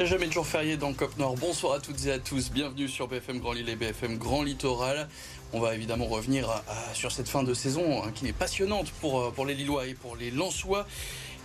Il 0.00 0.04
n'y 0.04 0.08
a 0.08 0.12
jamais 0.12 0.28
de 0.28 0.32
jour 0.32 0.46
férié 0.46 0.78
dans 0.78 0.94
Cop 0.94 1.18
Nord. 1.18 1.34
Bonsoir 1.34 1.74
à 1.74 1.78
toutes 1.78 2.06
et 2.06 2.10
à 2.10 2.18
tous. 2.18 2.50
Bienvenue 2.50 2.88
sur 2.88 3.06
BFM 3.06 3.38
Grand 3.38 3.52
Lille 3.52 3.68
et 3.68 3.76
BFM 3.76 4.16
Grand 4.16 4.42
Littoral. 4.42 5.10
On 5.52 5.60
va 5.60 5.74
évidemment 5.74 6.06
revenir 6.06 6.62
sur 6.94 7.12
cette 7.12 7.28
fin 7.28 7.42
de 7.42 7.52
saison 7.52 8.02
hein, 8.02 8.10
qui 8.14 8.26
est 8.26 8.32
passionnante 8.32 8.90
pour, 9.02 9.20
euh, 9.20 9.30
pour 9.30 9.44
les 9.44 9.54
Lillois 9.54 9.86
et 9.88 9.92
pour 9.92 10.16
les 10.16 10.30
Lensois. 10.30 10.86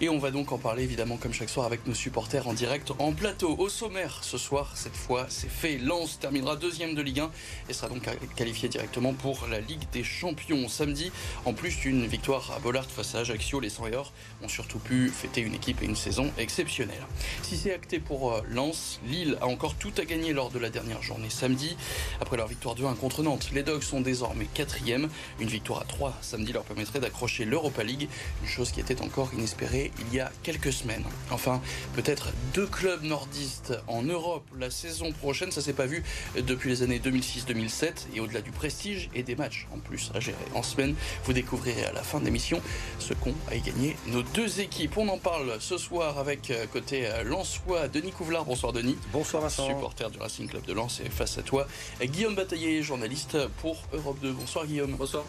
Et 0.02 0.10
on 0.10 0.18
va 0.18 0.30
donc 0.30 0.52
en 0.52 0.58
parler 0.58 0.84
évidemment 0.84 1.16
comme 1.16 1.32
chaque 1.32 1.48
soir 1.48 1.66
avec 1.66 1.88
nos 1.88 1.94
supporters 1.94 2.50
en 2.50 2.54
direct 2.54 2.92
en 3.00 3.14
plateau. 3.14 3.56
Au 3.58 3.70
sommaire 3.70 4.20
ce 4.24 4.38
soir, 4.38 4.74
cette 4.76 4.96
fois 4.96 5.26
c'est 5.30 5.50
fait. 5.50 5.78
Lens 5.78 6.20
terminera 6.20 6.58
deuxième 6.58 6.96
de 6.96 7.02
Ligue 7.02 7.22
1 7.22 7.32
et 7.70 7.74
sera 7.74 7.88
donc 7.88 8.06
qualifié 8.36 8.68
directement 8.68 9.14
pour 9.14 9.48
la 9.50 9.62
Ligue 9.62 9.84
des 9.94 10.04
Champions. 10.04 10.68
Samedi, 10.68 11.14
en 11.46 11.54
plus 11.54 11.80
d'une 11.80 12.08
victoire 12.08 12.52
à 12.54 12.60
Bollard 12.60 12.92
face 12.92 13.16
à 13.16 13.20
Ajaccio, 13.20 13.62
les 13.62 13.70
100 13.70 13.88
et 13.88 13.96
or 13.96 14.12
ont 14.44 14.50
surtout 14.50 14.80
pu 14.80 15.08
fêter 15.08 15.40
une 15.40 15.56
équipe 15.56 15.82
et 15.82 15.86
une 15.86 15.96
saison 15.96 16.30
exceptionnelle. 16.38 17.08
Si 17.42 17.56
c'est 17.56 17.74
acté 17.74 18.00
pour 18.00 18.34
euh, 18.34 18.42
Lens, 18.50 19.00
Lille 19.08 19.38
a 19.40 19.48
encore 19.48 19.76
tout 19.76 19.94
à 19.98 20.04
gagner 20.04 20.34
lors 20.34 20.50
de 20.50 20.60
la 20.60 20.70
dernière 20.70 21.02
journée 21.04 21.30
samedi. 21.30 21.78
Après 22.20 22.36
leur 22.36 22.48
victoire 22.48 22.76
de 22.76 22.84
1 22.84 22.96
contre 22.96 23.24
Nantes, 23.24 23.50
les 23.54 23.64
Dogs 23.64 23.84
sont 23.84 24.02
désormais 24.02 24.48
quatrième. 24.54 25.08
Une 25.40 25.48
victoire 25.48 25.80
à 25.80 25.86
3 25.86 26.18
samedi 26.22 26.52
leur 26.52 26.66
permettrait 26.66 27.00
d'accrocher 27.00 27.46
l'Europa 27.46 27.82
League, 27.82 28.10
une 28.44 28.50
chose 28.50 28.72
qui 28.72 28.82
était 28.82 29.02
encore 29.02 29.34
inespérée 29.34 29.85
il 30.00 30.14
y 30.14 30.20
a 30.20 30.32
quelques 30.44 30.74
semaines. 30.74 31.04
Enfin, 31.32 31.62
peut-être 31.94 32.30
deux 32.54 32.68
clubs 32.68 33.04
nordistes 33.04 33.74
en 33.88 34.04
Europe 34.04 34.44
la 34.58 34.70
saison 34.70 35.12
prochaine, 35.12 35.52
ça 35.52 35.62
s'est 35.62 35.74
pas 35.74 35.86
vu 35.86 36.04
depuis 36.36 36.70
les 36.70 36.84
années 36.84 37.00
2006-2007 37.00 38.08
et 38.16 38.20
au-delà 38.20 38.42
du 38.42 38.52
prestige 38.52 39.10
et 39.14 39.24
des 39.24 39.36
matchs 39.36 39.68
en 39.74 39.80
plus 39.80 40.12
à 40.14 40.20
gérer 40.20 40.38
en 40.54 40.64
semaine, 40.64 40.96
vous 41.24 41.34
découvrirez 41.34 41.86
à 41.86 41.92
la 41.92 42.04
fin 42.04 42.20
de 42.20 42.26
l'émission 42.26 42.62
ce 43.00 43.14
qu'ont 43.14 43.36
à 43.50 43.56
y 43.56 43.62
gagner 43.62 43.96
nos 44.08 44.24
deux 44.24 44.60
équipes. 44.62 44.98
On 44.98 45.08
en 45.10 45.18
parle 45.18 45.58
ce 45.60 45.78
soir 45.78 46.18
avec 46.18 46.52
euh, 46.52 46.66
côté 46.72 47.08
euh, 47.08 47.24
Lensois 47.24 47.88
Denis 47.88 48.12
Couvlar. 48.12 48.46
Bonsoir 48.46 48.74
Denis. 48.74 48.98
Bonsoir 49.12 49.44
Vincent. 49.44 49.68
Supporter 49.68 50.10
du 50.10 50.20
Racing 50.20 50.48
Club 50.48 50.66
de 50.66 50.74
Lens 50.74 51.02
et 51.06 51.10
face 51.10 51.38
à 51.38 51.42
toi 51.42 51.68
Guillaume 52.02 52.36
Bataillé, 52.36 52.82
journaliste 52.84 53.38
pour 53.62 53.78
Europe 53.94 54.18
2. 54.22 54.32
Bonsoir 54.32 54.66
Guillaume. 54.66 54.96
Bonsoir. 54.96 55.26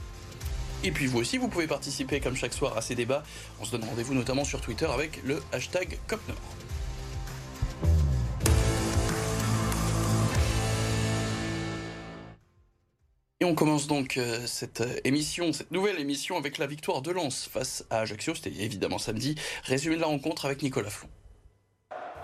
Et 0.85 0.91
puis 0.91 1.07
vous 1.07 1.19
aussi, 1.19 1.39
vous 1.39 1.49
pouvez 1.49 1.67
participer 1.67 2.21
comme 2.21 2.37
chaque 2.37 2.53
soir 2.53 2.77
à 2.77 2.83
ces 2.83 2.95
débats. 2.95 3.23
On 3.61 3.65
se 3.65 3.73
donne 3.73 3.85
rendez-vous 3.85 4.15
notamment 4.15 4.45
sur 4.45 4.61
Twitter 4.61 4.87
avec 4.87 5.23
le 5.25 5.43
hashtag 5.53 5.99
COPNOR. 6.07 6.37
Et 13.41 13.45
on 13.45 13.55
commence 13.55 13.87
donc 13.87 14.17
euh, 14.17 14.47
cette 14.47 14.81
euh, 14.81 14.97
émission, 15.05 15.53
cette 15.53 15.71
nouvelle 15.71 16.01
émission 16.01 16.39
avec 16.39 16.57
la 16.57 16.67
victoire 16.67 17.03
de 17.03 17.11
Lens 17.11 17.47
face 17.53 17.85
à 17.91 17.99
Ajaccio. 18.01 18.35
C'était 18.35 18.51
évidemment 18.63 18.97
samedi. 18.97 19.35
Résumé 19.65 19.97
de 19.97 20.01
la 20.01 20.07
rencontre 20.07 20.47
avec 20.47 20.63
Nicolas 20.63 20.89
Flon. 20.89 21.09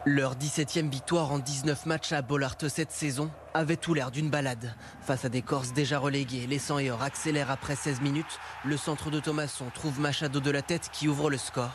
Leur 0.04 0.34
17e 0.34 0.90
victoire 0.90 1.30
en 1.30 1.38
19 1.38 1.86
matchs 1.86 2.10
à 2.10 2.22
Bollard 2.22 2.56
cette 2.68 2.90
saison 2.90 3.30
avait 3.54 3.76
tout 3.76 3.94
l'air 3.94 4.10
d'une 4.10 4.30
balade. 4.30 4.74
Face 5.00 5.24
à 5.24 5.28
des 5.28 5.42
Corses 5.42 5.72
déjà 5.72 6.00
relégués, 6.00 6.48
les 6.48 6.58
100 6.58 6.80
et 6.80 6.90
accélèrent 6.90 7.52
après 7.52 7.76
16 7.76 8.00
minutes. 8.00 8.40
Le 8.64 8.76
centre 8.76 9.10
de 9.10 9.20
Thomasson 9.20 9.66
trouve 9.72 10.00
Machado 10.00 10.40
de 10.40 10.50
la 10.50 10.60
tête 10.60 10.90
qui 10.92 11.06
ouvre 11.06 11.30
le 11.30 11.38
score. 11.38 11.70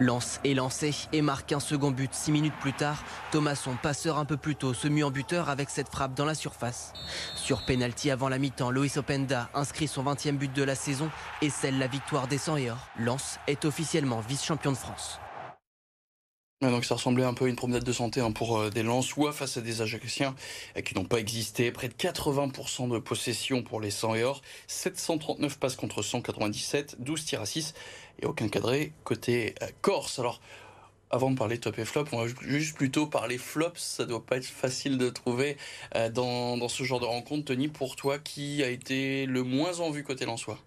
Lance 0.00 0.40
est 0.44 0.54
lancé 0.54 0.92
et 1.12 1.22
marque 1.22 1.52
un 1.52 1.60
second 1.60 1.92
but 1.92 2.12
6 2.12 2.32
minutes 2.32 2.58
plus 2.60 2.72
tard. 2.72 3.00
Thomasson, 3.30 3.76
passeur 3.80 4.18
un 4.18 4.24
peu 4.24 4.36
plus 4.36 4.56
tôt, 4.56 4.74
se 4.74 4.88
mue 4.88 5.04
en 5.04 5.12
buteur 5.12 5.48
avec 5.48 5.70
cette 5.70 5.88
frappe 5.88 6.14
dans 6.14 6.24
la 6.26 6.34
surface. 6.34 6.92
Sur 7.36 7.64
penalty 7.64 8.10
avant 8.10 8.28
la 8.28 8.38
mi-temps, 8.38 8.72
Loïs 8.72 8.96
Openda 8.96 9.48
inscrit 9.54 9.86
son 9.86 10.02
20e 10.02 10.36
but 10.36 10.52
de 10.52 10.64
la 10.64 10.74
saison 10.74 11.10
et 11.42 11.48
scelle 11.48 11.78
la 11.78 11.86
victoire 11.86 12.26
des 12.26 12.38
100 12.38 12.56
et 12.56 12.70
or. 12.72 12.88
Lance 12.98 13.38
est 13.46 13.64
officiellement 13.64 14.18
vice-champion 14.18 14.72
de 14.72 14.76
France 14.76 15.20
donc 16.70 16.84
ça 16.84 16.94
ressemblait 16.94 17.24
un 17.24 17.34
peu 17.34 17.46
à 17.46 17.48
une 17.48 17.56
promenade 17.56 17.82
de 17.82 17.92
santé 17.92 18.20
hein, 18.20 18.30
pour 18.30 18.58
euh, 18.58 18.70
des 18.70 18.82
Lensois 18.82 19.32
face 19.32 19.56
à 19.56 19.60
des 19.60 19.82
Ajacciens 19.82 20.34
euh, 20.76 20.80
qui 20.80 20.94
n'ont 20.94 21.04
pas 21.04 21.18
existé. 21.18 21.72
Près 21.72 21.88
de 21.88 21.94
80% 21.94 22.88
de 22.88 22.98
possession 22.98 23.62
pour 23.62 23.80
les 23.80 23.90
100 23.90 24.14
et 24.14 24.24
or, 24.24 24.42
739 24.68 25.58
passes 25.58 25.76
contre 25.76 26.02
197, 26.02 26.96
12 27.00 27.24
tirs 27.24 27.40
à 27.40 27.46
6 27.46 27.74
et 28.20 28.26
aucun 28.26 28.48
cadré 28.48 28.92
côté 29.02 29.54
euh, 29.62 29.66
Corse. 29.80 30.18
Alors 30.18 30.40
avant 31.10 31.30
de 31.30 31.36
parler 31.36 31.58
top 31.58 31.78
et 31.78 31.84
flop, 31.84 32.04
on 32.12 32.24
va 32.24 32.32
juste 32.42 32.76
plutôt 32.76 33.06
parler 33.06 33.38
flops. 33.38 33.80
Ça 33.80 34.04
doit 34.04 34.24
pas 34.24 34.36
être 34.36 34.46
facile 34.46 34.96
de 34.96 35.10
trouver 35.10 35.58
dans, 36.14 36.56
dans 36.56 36.68
ce 36.68 36.84
genre 36.84 37.00
de 37.00 37.04
rencontre. 37.04 37.44
Tony, 37.44 37.68
pour 37.68 37.96
toi, 37.96 38.18
qui 38.18 38.62
a 38.62 38.70
été 38.70 39.26
le 39.26 39.42
moins 39.42 39.80
en 39.80 39.90
vue 39.90 40.04
côté 40.04 40.24
Lensois? 40.24 40.58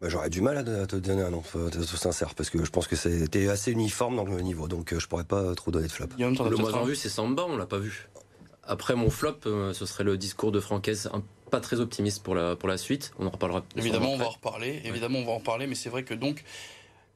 Bah, 0.00 0.08
J'aurais 0.08 0.30
du 0.30 0.40
mal 0.40 0.58
à 0.58 0.86
te 0.86 0.96
donner 0.96 1.22
un 1.22 1.30
nom 1.30 1.42
tout 1.42 1.96
sincère 1.96 2.34
parce 2.34 2.50
que 2.50 2.64
je 2.64 2.70
pense 2.70 2.86
que 2.86 2.96
c'était 2.96 3.48
assez 3.48 3.72
uniforme 3.72 4.16
dans 4.16 4.24
le 4.24 4.40
niveau, 4.40 4.68
donc 4.68 4.92
euh, 4.92 5.00
je 5.00 5.06
pourrais 5.06 5.24
pas 5.24 5.54
trop 5.54 5.70
donner 5.70 5.86
de 5.86 5.92
flop. 5.92 6.06
Le 6.18 6.56
moins 6.56 6.74
en 6.74 6.84
vue, 6.84 6.96
c'est 6.96 7.08
Samba, 7.08 7.44
on 7.48 7.56
l'a 7.56 7.66
pas 7.66 7.78
vu. 7.78 8.08
Après 8.64 8.96
mon 8.96 9.10
flop, 9.10 9.38
euh, 9.46 9.72
ce 9.72 9.86
serait 9.86 10.04
le 10.04 10.18
discours 10.18 10.50
de 10.52 10.60
Francaise, 10.60 11.08
pas 11.50 11.60
très 11.60 11.78
optimiste 11.80 12.22
pour 12.22 12.34
la, 12.34 12.56
pour 12.56 12.68
la 12.68 12.76
suite. 12.76 13.12
On 13.18 13.26
en 13.26 13.30
reparlera. 13.30 13.64
Évidemment, 13.76 14.12
on 14.12 14.18
va 14.18 14.26
en 14.26 14.30
reparler. 14.30 14.82
Évidemment, 14.84 15.20
on 15.20 15.24
va 15.24 15.32
en 15.32 15.38
reparler, 15.38 15.66
mais 15.66 15.74
c'est 15.74 15.90
vrai 15.90 16.02
que 16.02 16.14
donc. 16.14 16.44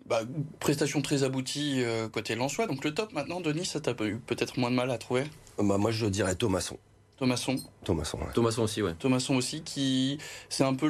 Bah, 0.06 0.22
prestation 0.58 1.02
très 1.02 1.22
aboutie 1.22 1.84
euh, 1.84 2.08
côté 2.08 2.34
Lensois. 2.34 2.66
Donc 2.66 2.84
le 2.84 2.92
top 2.92 3.12
maintenant, 3.12 3.40
Denis, 3.40 3.66
ça 3.66 3.80
t'a 3.80 3.92
eu 4.04 4.16
peut-être 4.16 4.58
moins 4.58 4.70
de 4.70 4.74
mal 4.74 4.90
à 4.90 4.98
trouver? 4.98 5.24
Bah, 5.58 5.76
Moi, 5.78 5.90
je 5.92 6.06
dirais 6.06 6.34
Thomasson. 6.34 6.78
Thomasson. 7.20 7.56
Thomasson, 7.84 8.18
Thomasson 8.32 8.62
aussi, 8.62 8.80
ouais. 8.80 8.94
Thomasson 8.98 9.34
aussi, 9.34 9.60
qui 9.60 10.16
c'est 10.48 10.64
un 10.64 10.72
peu 10.72 10.86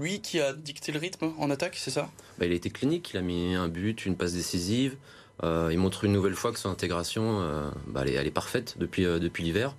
lui 0.00 0.20
qui 0.20 0.38
a 0.38 0.52
dicté 0.52 0.92
le 0.92 1.00
rythme 1.00 1.32
en 1.36 1.50
attaque, 1.50 1.74
c'est 1.74 1.90
ça? 1.90 2.08
Bah, 2.38 2.46
Il 2.46 2.52
a 2.52 2.54
été 2.54 2.70
clinique, 2.70 3.10
il 3.12 3.16
a 3.16 3.22
mis 3.22 3.56
un 3.56 3.66
but, 3.66 4.06
une 4.06 4.14
passe 4.14 4.34
décisive. 4.34 4.96
Euh, 5.42 5.70
il 5.72 5.78
montre 5.78 6.04
une 6.04 6.12
nouvelle 6.12 6.36
fois 6.36 6.52
que 6.52 6.60
son 6.60 6.70
intégration, 6.70 7.40
euh, 7.40 7.70
bah, 7.88 8.04
elle, 8.06 8.24
est, 8.24 8.30
parfaite 8.30 8.76
depuis, 8.78 9.04
euh, 9.04 9.18
depuis 9.18 9.42
l'hiver. 9.42 9.74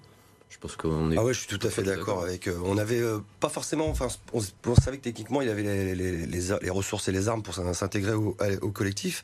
Je 0.50 0.57
pense 0.57 0.75
qu'on 0.75 1.11
est. 1.11 1.17
Ah 1.17 1.23
ouais, 1.23 1.33
je 1.33 1.39
suis 1.39 1.57
tout 1.57 1.67
à 1.67 1.69
fait 1.69 1.83
d'accord 1.83 2.23
avec. 2.23 2.50
on 2.63 2.78
avait 2.78 3.01
pas 3.39 3.50
forcément. 3.50 3.89
Enfin, 3.89 4.07
on, 4.33 4.75
savait 4.75 4.97
que 4.97 5.03
techniquement, 5.03 5.41
il 5.41 5.50
avait 5.50 5.63
les, 5.63 5.95
les, 5.95 6.25
les, 6.25 6.69
ressources 6.69 7.07
et 7.07 7.11
les 7.11 7.28
armes 7.28 7.44
pour 7.44 7.53
s'intégrer 7.53 8.13
au, 8.13 8.38
au, 8.61 8.72
collectif. 8.72 9.23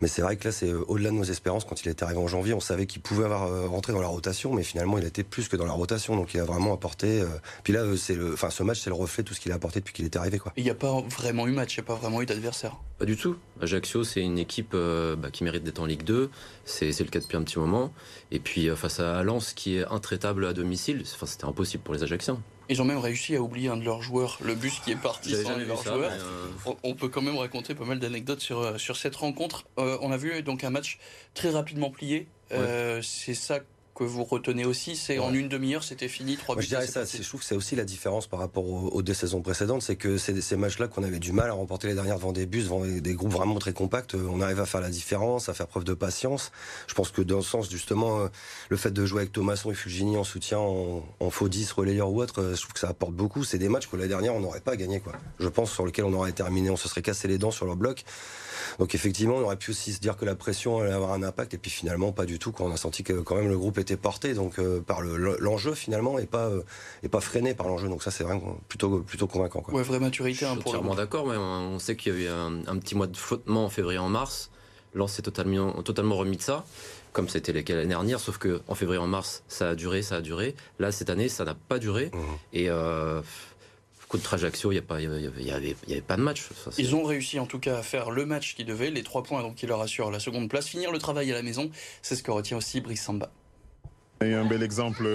Mais 0.00 0.08
c'est 0.08 0.22
vrai 0.22 0.36
que 0.36 0.44
là, 0.44 0.52
c'est 0.52 0.68
euh, 0.68 0.84
au-delà 0.88 1.10
de 1.10 1.16
nos 1.16 1.24
espérances. 1.24 1.64
Quand 1.64 1.82
il 1.84 1.88
est 1.88 2.02
arrivé 2.02 2.18
en 2.18 2.28
janvier, 2.28 2.54
on 2.54 2.60
savait 2.60 2.86
qu'il 2.86 3.02
pouvait 3.02 3.24
avoir 3.24 3.44
euh, 3.44 3.66
rentré 3.66 3.92
dans 3.92 4.00
la 4.00 4.08
rotation, 4.08 4.52
mais 4.52 4.62
finalement, 4.62 4.98
il 4.98 5.04
a 5.04 5.08
été 5.08 5.22
plus 5.22 5.48
que 5.48 5.56
dans 5.56 5.66
la 5.66 5.72
rotation. 5.72 6.16
Donc, 6.16 6.34
il 6.34 6.40
a 6.40 6.44
vraiment 6.44 6.72
apporté. 6.72 7.20
Euh, 7.20 7.26
puis 7.62 7.72
là, 7.72 7.84
c'est 7.96 8.14
le, 8.14 8.32
enfin, 8.34 8.50
ce 8.50 8.62
match, 8.62 8.80
c'est 8.80 8.90
le 8.90 8.96
reflet 8.96 9.22
de 9.22 9.28
tout 9.28 9.34
ce 9.34 9.40
qu'il 9.40 9.52
a 9.52 9.54
apporté 9.54 9.80
depuis 9.80 9.94
qu'il 9.94 10.04
était 10.04 10.18
arrivé. 10.18 10.38
Quoi. 10.38 10.52
Il 10.56 10.64
n'y 10.64 10.70
a 10.70 10.74
pas 10.74 11.00
vraiment 11.02 11.46
eu 11.46 11.52
match, 11.52 11.76
il 11.76 11.80
n'y 11.80 11.84
a 11.84 11.86
pas 11.86 11.94
vraiment 11.94 12.22
eu 12.22 12.26
d'adversaire. 12.26 12.76
Pas 12.98 13.06
du 13.06 13.16
tout. 13.16 13.36
Ajaccio, 13.60 14.04
c'est 14.04 14.20
une 14.20 14.38
équipe 14.38 14.72
bah, 14.72 15.30
qui 15.32 15.42
mérite 15.42 15.64
d'être 15.64 15.80
en 15.80 15.86
Ligue 15.86 16.04
2. 16.04 16.30
C'est, 16.64 16.98
le 16.98 17.06
cas 17.06 17.20
depuis 17.20 17.36
un 17.36 17.42
petit 17.42 17.58
moment. 17.58 17.92
Et 18.34 18.40
puis, 18.40 18.68
face 18.74 18.98
à 18.98 19.22
Lens, 19.22 19.52
qui 19.54 19.76
est 19.76 19.86
intraitable 19.86 20.44
à 20.44 20.52
domicile, 20.52 21.04
enfin, 21.14 21.24
c'était 21.24 21.44
impossible 21.44 21.84
pour 21.84 21.94
les 21.94 22.02
Ajacciens. 22.02 22.42
Ils 22.68 22.80
ont 22.80 22.84
même 22.84 22.98
réussi 22.98 23.36
à 23.36 23.42
oublier 23.42 23.68
un 23.68 23.76
de 23.76 23.84
leurs 23.84 24.02
joueurs, 24.02 24.38
le 24.42 24.54
bus 24.54 24.80
qui 24.80 24.92
est 24.92 24.96
parti 24.96 25.34
sans 25.34 25.56
leur 25.56 25.82
joueur. 25.82 26.10
Euh, 26.10 26.72
on, 26.82 26.94
peut 26.94 27.08
quand 27.08 27.20
même 27.20 27.36
raconter 27.36 27.74
pas 27.74 27.84
mal 27.84 27.98
d'anecdotes 27.98 28.40
sur, 28.40 28.60
euh, 28.60 28.78
sur 28.78 28.96
cette 28.96 29.16
rencontre. 29.16 29.64
Euh, 29.78 29.98
on 30.00 30.10
a 30.12 30.16
vu 30.16 30.42
donc 30.42 30.64
un 30.64 30.70
match 30.70 30.98
très 31.34 31.50
rapidement 31.50 31.90
plié. 31.90 32.26
c'est 33.02 33.34
ça 33.34 33.60
que 33.94 34.04
vous 34.04 34.24
retenez 34.24 34.64
aussi, 34.64 34.96
c'est 34.96 35.18
en 35.18 35.32
une 35.32 35.48
demi-heure, 35.48 35.84
c'était 35.84 36.08
fini, 36.08 36.36
trois 36.36 36.56
buts. 36.56 36.62
Je 36.62 36.68
dirais 36.68 36.86
ça, 36.86 37.04
je 37.04 37.26
trouve 37.26 37.40
que 37.40 37.46
c'est 37.46 37.54
aussi 37.54 37.76
la 37.76 37.84
différence 37.84 38.26
par 38.26 38.40
rapport 38.40 38.66
aux, 38.66 39.02
deux 39.02 39.14
saisons 39.14 39.40
précédentes, 39.40 39.82
c'est 39.82 39.96
que 39.96 40.18
c'est 40.18 40.40
ces 40.40 40.56
matchs-là 40.56 40.88
qu'on 40.88 41.02
avait 41.02 41.18
du 41.18 41.32
mal 41.32 41.48
à 41.50 41.52
remporter 41.52 41.88
les 41.88 41.94
dernières 41.94 42.16
devant 42.16 42.32
des 42.32 42.46
bus, 42.46 42.64
devant 42.64 42.84
des 42.84 43.14
groupes 43.14 43.32
vraiment 43.32 43.58
très 43.58 43.72
compacts. 43.72 44.14
On 44.14 44.40
arrive 44.40 44.60
à 44.60 44.66
faire 44.66 44.80
la 44.80 44.90
différence, 44.90 45.48
à 45.48 45.54
faire 45.54 45.68
preuve 45.68 45.84
de 45.84 45.94
patience. 45.94 46.50
Je 46.86 46.94
pense 46.94 47.10
que 47.10 47.22
dans 47.22 47.36
le 47.36 47.42
sens, 47.42 47.70
justement, 47.70 48.20
euh, 48.20 48.28
le 48.68 48.76
fait 48.76 48.90
de 48.90 49.06
jouer 49.06 49.20
avec 49.20 49.32
Thomasson 49.32 49.70
et 49.70 49.74
Fulgini 49.74 50.16
en 50.16 50.24
soutien, 50.24 50.58
en, 50.58 51.30
faux 51.30 51.48
10, 51.48 51.72
relayeur 51.72 52.10
ou 52.10 52.20
autre, 52.20 52.42
euh, 52.42 52.54
je 52.54 52.60
trouve 52.60 52.72
que 52.72 52.80
ça 52.80 52.88
apporte 52.88 53.14
beaucoup. 53.14 53.44
C'est 53.44 53.58
des 53.58 53.68
matchs 53.68 53.86
que 53.86 53.96
l'année 53.96 54.08
dernière, 54.08 54.34
on 54.34 54.40
n'aurait 54.40 54.60
pas 54.60 54.76
gagné, 54.76 55.00
quoi. 55.00 55.12
Je 55.38 55.48
pense 55.48 55.72
sur 55.72 55.86
lesquels 55.86 56.04
on 56.04 56.12
aurait 56.12 56.32
terminé, 56.32 56.70
on 56.70 56.76
se 56.76 56.88
serait 56.88 57.02
cassé 57.02 57.28
les 57.28 57.38
dents 57.38 57.50
sur 57.50 57.66
leur 57.66 57.76
bloc. 57.76 58.04
Donc 58.78 58.94
effectivement, 58.94 59.36
on 59.36 59.42
aurait 59.42 59.56
pu 59.56 59.70
aussi 59.70 59.92
se 59.92 60.00
dire 60.00 60.16
que 60.16 60.24
la 60.24 60.34
pression 60.34 60.78
allait 60.78 60.92
avoir 60.92 61.12
un 61.12 61.22
impact, 61.22 61.54
et 61.54 61.58
puis 61.58 61.70
finalement 61.70 62.12
pas 62.12 62.26
du 62.26 62.38
tout. 62.38 62.52
Quand 62.52 62.64
on 62.64 62.72
a 62.72 62.76
senti 62.76 63.02
que 63.02 63.14
quand 63.14 63.36
même 63.36 63.48
le 63.48 63.58
groupe 63.58 63.78
était 63.78 63.96
porté, 63.96 64.34
donc 64.34 64.58
euh, 64.58 64.80
par 64.80 65.02
l'enjeu 65.02 65.74
finalement, 65.74 66.18
et 66.18 66.26
pas 66.26 66.46
euh, 66.46 66.62
et 67.02 67.08
pas 67.08 67.20
freiné 67.20 67.54
par 67.54 67.68
l'enjeu. 67.68 67.88
Donc 67.88 68.02
ça, 68.02 68.10
c'est 68.10 68.24
vraiment 68.24 68.58
plutôt 68.68 69.00
plutôt 69.00 69.26
convaincant. 69.26 69.60
Quoi. 69.60 69.74
Ouais, 69.74 69.82
vraie 69.82 70.00
maturité. 70.00 70.44
Hein, 70.44 70.54
Je 70.56 70.60
suis 70.60 70.68
entièrement 70.68 70.94
d'accord, 70.94 71.26
mais 71.26 71.36
on 71.36 71.78
sait 71.78 71.96
qu'il 71.96 72.14
y 72.14 72.16
a 72.16 72.18
eu 72.20 72.28
un, 72.28 72.78
petit 72.78 72.94
mois 72.94 73.06
de 73.06 73.16
flottement 73.16 73.64
en 73.64 73.70
février 73.70 73.98
en 73.98 74.08
mars. 74.08 74.50
Lens 74.94 75.12
s'est 75.12 75.22
totalement 75.22 75.72
totalement 75.82 76.16
remis 76.16 76.36
de 76.36 76.42
ça 76.42 76.64
comme 77.14 77.28
c'était 77.28 77.52
l'année 77.52 77.86
dernière, 77.86 78.18
sauf 78.18 78.38
que 78.38 78.60
en 78.66 78.74
février 78.74 79.00
en 79.00 79.06
mars, 79.06 79.44
ça 79.46 79.70
a 79.70 79.74
duré, 79.76 80.02
ça 80.02 80.16
a 80.16 80.20
duré. 80.20 80.56
Là, 80.80 80.90
cette 80.90 81.10
année, 81.10 81.28
ça 81.28 81.44
n'a 81.44 81.54
pas 81.54 81.78
duré. 81.78 82.10
Mmh. 82.12 82.18
Et 82.52 82.68
euh, 82.68 83.22
de 84.18 84.22
Ajaccio, 84.30 84.72
il 84.72 84.80
n'y 84.80 85.44
y 85.44 85.50
avait, 85.50 86.00
pas 86.00 86.16
de 86.16 86.22
match. 86.22 86.48
Ils 86.78 86.94
ont 86.94 87.04
réussi 87.04 87.38
en 87.38 87.46
tout 87.46 87.58
cas 87.58 87.78
à 87.78 87.82
faire 87.82 88.10
le 88.10 88.26
match 88.26 88.54
qu'ils 88.54 88.66
devaient, 88.66 88.90
les 88.90 89.02
trois 89.02 89.22
points 89.22 89.42
donc 89.42 89.56
qui 89.56 89.66
leur 89.66 89.80
assurent 89.80 90.10
la 90.10 90.20
seconde 90.20 90.48
place, 90.48 90.68
finir 90.68 90.92
le 90.92 90.98
travail 90.98 91.30
à 91.32 91.34
la 91.34 91.42
maison. 91.42 91.70
C'est 92.02 92.16
ce 92.16 92.22
que 92.22 92.30
retient 92.30 92.56
aussi 92.56 92.80
Brice 92.80 93.02
Samba. 93.02 93.30
On 94.24 94.26
a 94.26 94.30
eu 94.30 94.36
un 94.36 94.46
bel 94.46 94.62
exemple 94.62 95.06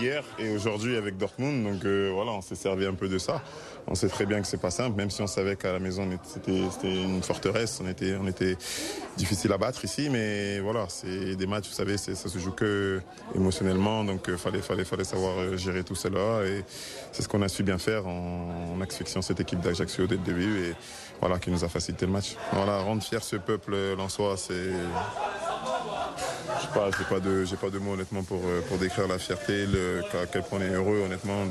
hier 0.00 0.24
et 0.40 0.50
aujourd'hui 0.50 0.96
avec 0.96 1.16
Dortmund, 1.16 1.62
donc 1.62 1.86
voilà, 1.86 2.32
on 2.32 2.40
s'est 2.40 2.56
servi 2.56 2.84
un 2.84 2.94
peu 2.94 3.08
de 3.08 3.16
ça. 3.16 3.40
On 3.86 3.94
sait 3.94 4.08
très 4.08 4.26
bien 4.26 4.40
que 4.40 4.46
c'est 4.48 4.60
pas 4.60 4.72
simple, 4.72 4.96
même 4.96 5.08
si 5.08 5.22
on 5.22 5.28
savait 5.28 5.54
qu'à 5.54 5.72
la 5.72 5.78
maison 5.78 6.08
c'était 6.24 6.92
une 6.92 7.22
forteresse, 7.22 7.80
on 7.80 7.88
était, 7.88 8.16
on 8.20 8.26
était 8.26 8.56
difficile 9.16 9.52
à 9.52 9.56
battre 9.56 9.84
ici, 9.84 10.08
mais 10.10 10.58
voilà, 10.58 10.86
c'est 10.88 11.36
des 11.36 11.46
matchs, 11.46 11.68
vous 11.68 11.76
savez, 11.76 11.96
ça 11.96 12.16
se 12.16 12.38
joue 12.40 12.50
que 12.50 13.00
émotionnellement, 13.36 14.02
donc 14.02 14.24
il 14.26 14.36
fallait, 14.36 14.62
fallait, 14.62 14.84
fallait 14.84 15.04
savoir 15.04 15.56
gérer 15.56 15.84
tout 15.84 15.94
cela 15.94 16.44
et 16.44 16.64
c'est 17.12 17.22
ce 17.22 17.28
qu'on 17.28 17.42
a 17.42 17.48
su 17.48 17.62
bien 17.62 17.78
faire 17.78 18.08
en, 18.08 18.74
en 18.76 18.80
asphyxiant 18.80 19.22
cette 19.22 19.38
équipe 19.38 19.60
d'Ajaccio 19.60 20.08
dès 20.08 20.16
le 20.16 20.22
début 20.22 20.64
et 20.64 20.74
voilà, 21.20 21.38
qui 21.38 21.52
nous 21.52 21.62
a 21.62 21.68
facilité 21.68 22.04
le 22.06 22.12
match. 22.12 22.34
Voilà, 22.52 22.78
rendre 22.78 23.00
fier 23.00 23.22
ce 23.22 23.36
peuple 23.36 23.76
lensois, 23.96 24.36
c'est. 24.36 24.72
J'ai 26.98 27.04
pas 27.04 27.20
de, 27.20 27.44
j'ai 27.44 27.56
pas 27.56 27.70
de 27.70 27.78
mots 27.78 27.92
honnêtement 27.92 28.22
pour, 28.22 28.40
pour 28.68 28.78
décrire 28.78 29.08
la 29.08 29.18
fierté, 29.18 29.66
le, 29.66 30.02
à 30.20 30.26
quel 30.26 30.42
point 30.42 30.58
on 30.58 30.62
est 30.62 30.70
heureux 30.70 31.02
honnêtement 31.04 31.46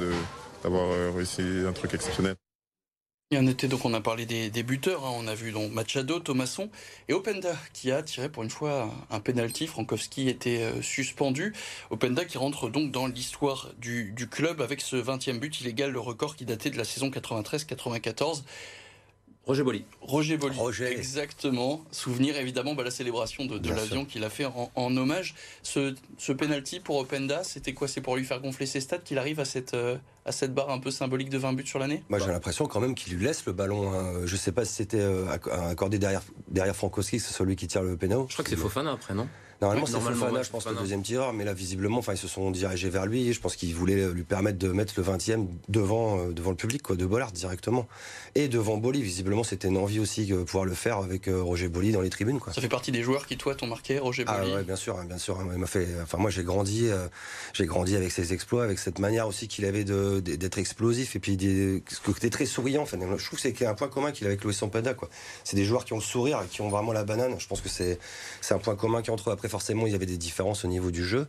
d'avoir 0.64 1.16
réussi 1.16 1.42
un 1.68 1.74
truc 1.74 1.94
exceptionnel. 1.94 2.36
Et 3.32 3.40
on 3.40 3.48
était 3.48 3.68
donc, 3.68 3.84
on 3.86 3.94
a 3.96 4.02
parlé 4.02 4.28
des, 4.28 4.64
buteurs, 4.64 5.04
hein, 5.04 5.12
on 5.16 5.26
a 5.26 5.34
vu 5.34 5.52
donc 5.52 5.72
Machado, 5.72 6.20
Thomasson 6.20 6.70
et 7.10 7.14
Openda 7.14 7.56
qui 7.74 7.92
a 7.92 8.04
tiré 8.04 8.30
pour 8.30 8.44
une 8.44 8.52
fois 8.52 8.94
un 9.10 9.20
penalty. 9.20 9.66
Frankowski 9.66 10.30
était 10.30 10.62
euh, 10.62 10.80
suspendu. 10.84 11.52
Openda 11.90 12.24
qui 12.24 12.38
rentre 12.38 12.70
donc 12.70 12.92
dans 12.92 13.08
l'histoire 13.08 13.72
du, 13.80 14.12
du 14.12 14.30
club 14.30 14.62
avec 14.62 14.80
ce 14.80 14.96
20e 14.96 15.40
but 15.40 15.60
illégal, 15.60 15.92
le 15.92 16.00
record 16.00 16.36
qui 16.36 16.46
datait 16.46 16.70
de 16.70 16.78
la 16.78 16.84
saison 16.84 17.10
93-94. 17.10 18.44
Roger 19.46 19.64
Boli. 19.64 19.86
Roger 20.02 20.38
Boli. 20.38 20.58
Exactement. 20.90 21.84
Souvenir 21.92 22.36
évidemment 22.38 22.74
bah, 22.74 22.84
la 22.84 22.92
célébration 22.92 23.46
de, 23.46 23.58
de 23.58 23.70
l'avion 23.70 24.06
qu'il 24.06 24.24
a 24.24 24.30
fait 24.30 24.46
en, 24.46 24.72
en, 24.76 24.98
hommage. 24.98 25.36
Ce, 25.62 25.94
ce 26.18 26.32
penalty 26.32 26.80
pour 26.80 26.98
Openda, 26.98 27.44
c'était 27.44 27.74
quoi? 27.74 27.88
C'est 27.88 28.02
pour 28.02 28.16
lui 28.16 28.26
faire 28.26 28.42
gonfler 28.42 28.66
ses 28.66 28.82
stats 28.82 28.98
qu'il 28.98 29.20
arrive 29.20 29.40
à 29.40 29.46
cette, 29.46 29.76
euh, 29.76 29.98
à 30.26 30.32
cette 30.32 30.54
barre 30.54 30.72
un 30.72 30.80
peu 30.80 30.90
symbolique 30.90 31.30
de 31.30 31.38
20 31.38 31.54
buts 31.54 31.68
sur 31.68 31.78
l'année? 31.78 32.04
Moi 32.10 32.20
j'ai 32.20 32.28
l'impression 32.32 32.66
quand 32.66 32.80
même 32.80 32.96
qu'il 32.96 33.14
lui 33.14 33.24
laisse 33.24 33.46
le 33.46 33.54
ballon. 33.54 33.94
Hein. 33.94 34.26
Je 34.26 34.36
sais 34.36 34.52
pas 34.52 34.66
si 34.66 34.74
c'était 34.74 35.00
euh, 35.00 35.28
accordé 35.70 36.00
derrière, 36.00 36.24
derrière 36.48 36.76
Frankowski, 36.76 37.20
c'est 37.20 37.34
celui 37.34 37.56
qui 37.56 37.68
tire 37.68 37.84
le 37.84 37.98
pénal. 37.98 38.26
Je 38.28 38.34
crois 38.34 38.44
que 38.44 38.50
c'est 38.50 38.56
Fofana 38.56 38.92
après, 38.94 39.14
non? 39.14 39.28
Normalement, 39.62 39.86
c'est 39.86 40.00
Fofana, 40.00 40.44
je 40.44 40.50
pense, 40.50 40.68
le 40.68 40.76
deuxième 40.76 41.02
tireur, 41.02 41.34
mais 41.34 41.46
là, 41.46 41.54
visiblement, 41.54 42.00
enfin, 42.00 42.14
ils 42.14 42.18
se 42.18 42.28
sont 42.28 42.52
dirigés 42.52 42.90
vers 42.90 43.06
lui. 43.06 43.32
Je 43.32 43.40
pense 43.40 43.56
qu'ils 43.56 43.74
voulaient 43.74 44.12
lui 44.12 44.24
permettre 44.24 44.58
de 44.58 44.68
mettre 44.70 44.94
le 44.98 45.04
20e 45.04 45.48
devant, 45.70 46.20
euh, 46.20 46.34
devant 46.34 46.50
le 46.50 46.56
public, 46.58 46.82
quoi, 46.82 46.96
de 46.96 47.06
Bollard 47.06 47.32
directement. 47.32 47.88
Et 48.36 48.50
devant 48.50 48.78
Boli, 48.78 49.02
visiblement, 49.02 49.44
c'était 49.44 49.70
une 49.70 49.78
envie 49.78 50.00
aussi 50.00 50.26
de 50.26 50.44
pouvoir 50.44 50.66
le 50.66 50.74
faire 50.74 50.98
avec 50.98 51.30
euh, 51.30 51.42
Roger 51.42 51.70
Boli 51.70 51.94
dans 51.94 52.02
les 52.02 52.10
tribunes, 52.10 52.40
quoi. 52.40 52.52
Ça 52.52 52.62
fait 52.62 52.68
partie 52.68 52.92
des 52.92 53.02
joueurs 53.02 53.28
qui, 53.28 53.38
toi, 53.38 53.56
t'ont 53.56 53.68
marqué, 53.68 53.98
Roger 54.00 54.26
Boli 54.26 54.38
Ah, 54.52 54.56
ouais, 54.56 54.64
bien 54.64 54.76
sûr, 54.76 54.98
bien 55.04 55.18
sûr. 55.18 55.38
Il 55.54 55.58
m'a 55.58 55.68
fait, 55.68 55.88
enfin, 56.04 56.18
moi, 56.18 56.30
j'ai 56.30 56.44
grandi, 56.44 56.88
euh, 56.90 57.08
j'ai 57.54 57.66
grandi 57.66 57.96
avec 57.96 58.12
ses 58.12 58.34
exploits, 58.34 58.64
avec 58.64 58.78
cette 58.78 59.00
manière 59.00 59.28
aussi 59.28 59.48
qu'il 59.48 59.64
avait 59.64 59.86
d'être 59.86 60.58
explosif 60.58 61.16
et 61.16 61.20
puis 61.20 61.38
des, 61.38 61.82
côté 62.04 62.30
très 62.30 62.46
souriant. 62.46 62.82
Enfin, 62.82 62.98
je 63.00 63.26
trouve 63.26 63.40
que 63.40 63.50
c'est 63.50 63.66
un 63.66 63.74
point 63.74 63.88
commun 63.88 64.12
qu'il 64.12 64.28
a 64.28 64.30
avec 64.30 64.44
Louis 64.44 64.54
Sampeda, 64.54 64.94
quoi. 64.94 65.10
C'est 65.44 65.56
des 65.56 65.66
joueurs 65.66 65.86
qui 65.86 65.94
ont 65.94 65.98
le 65.98 66.02
sourire 66.02 66.42
et 66.44 66.48
qui 66.48 66.62
ont 66.62 66.70
vraiment 66.70 66.92
la 66.92 67.06
banane. 67.06 67.36
Je 67.40 67.48
pense 67.48 67.62
que 67.62 67.70
c'est, 67.70 68.00
c'est 68.42 68.54
un 68.54 68.60
point 68.60 68.76
commun 68.76 69.02
qui 69.02 69.12
entre 69.12 69.32
après, 69.32 69.45
forcément, 69.48 69.88
il 69.88 69.94
y 69.94 69.96
avait 69.96 70.06
des 70.06 70.18
différence 70.18 70.66
au 70.66 70.68
niveau 70.68 70.92
du 70.92 71.06
jeu. 71.06 71.28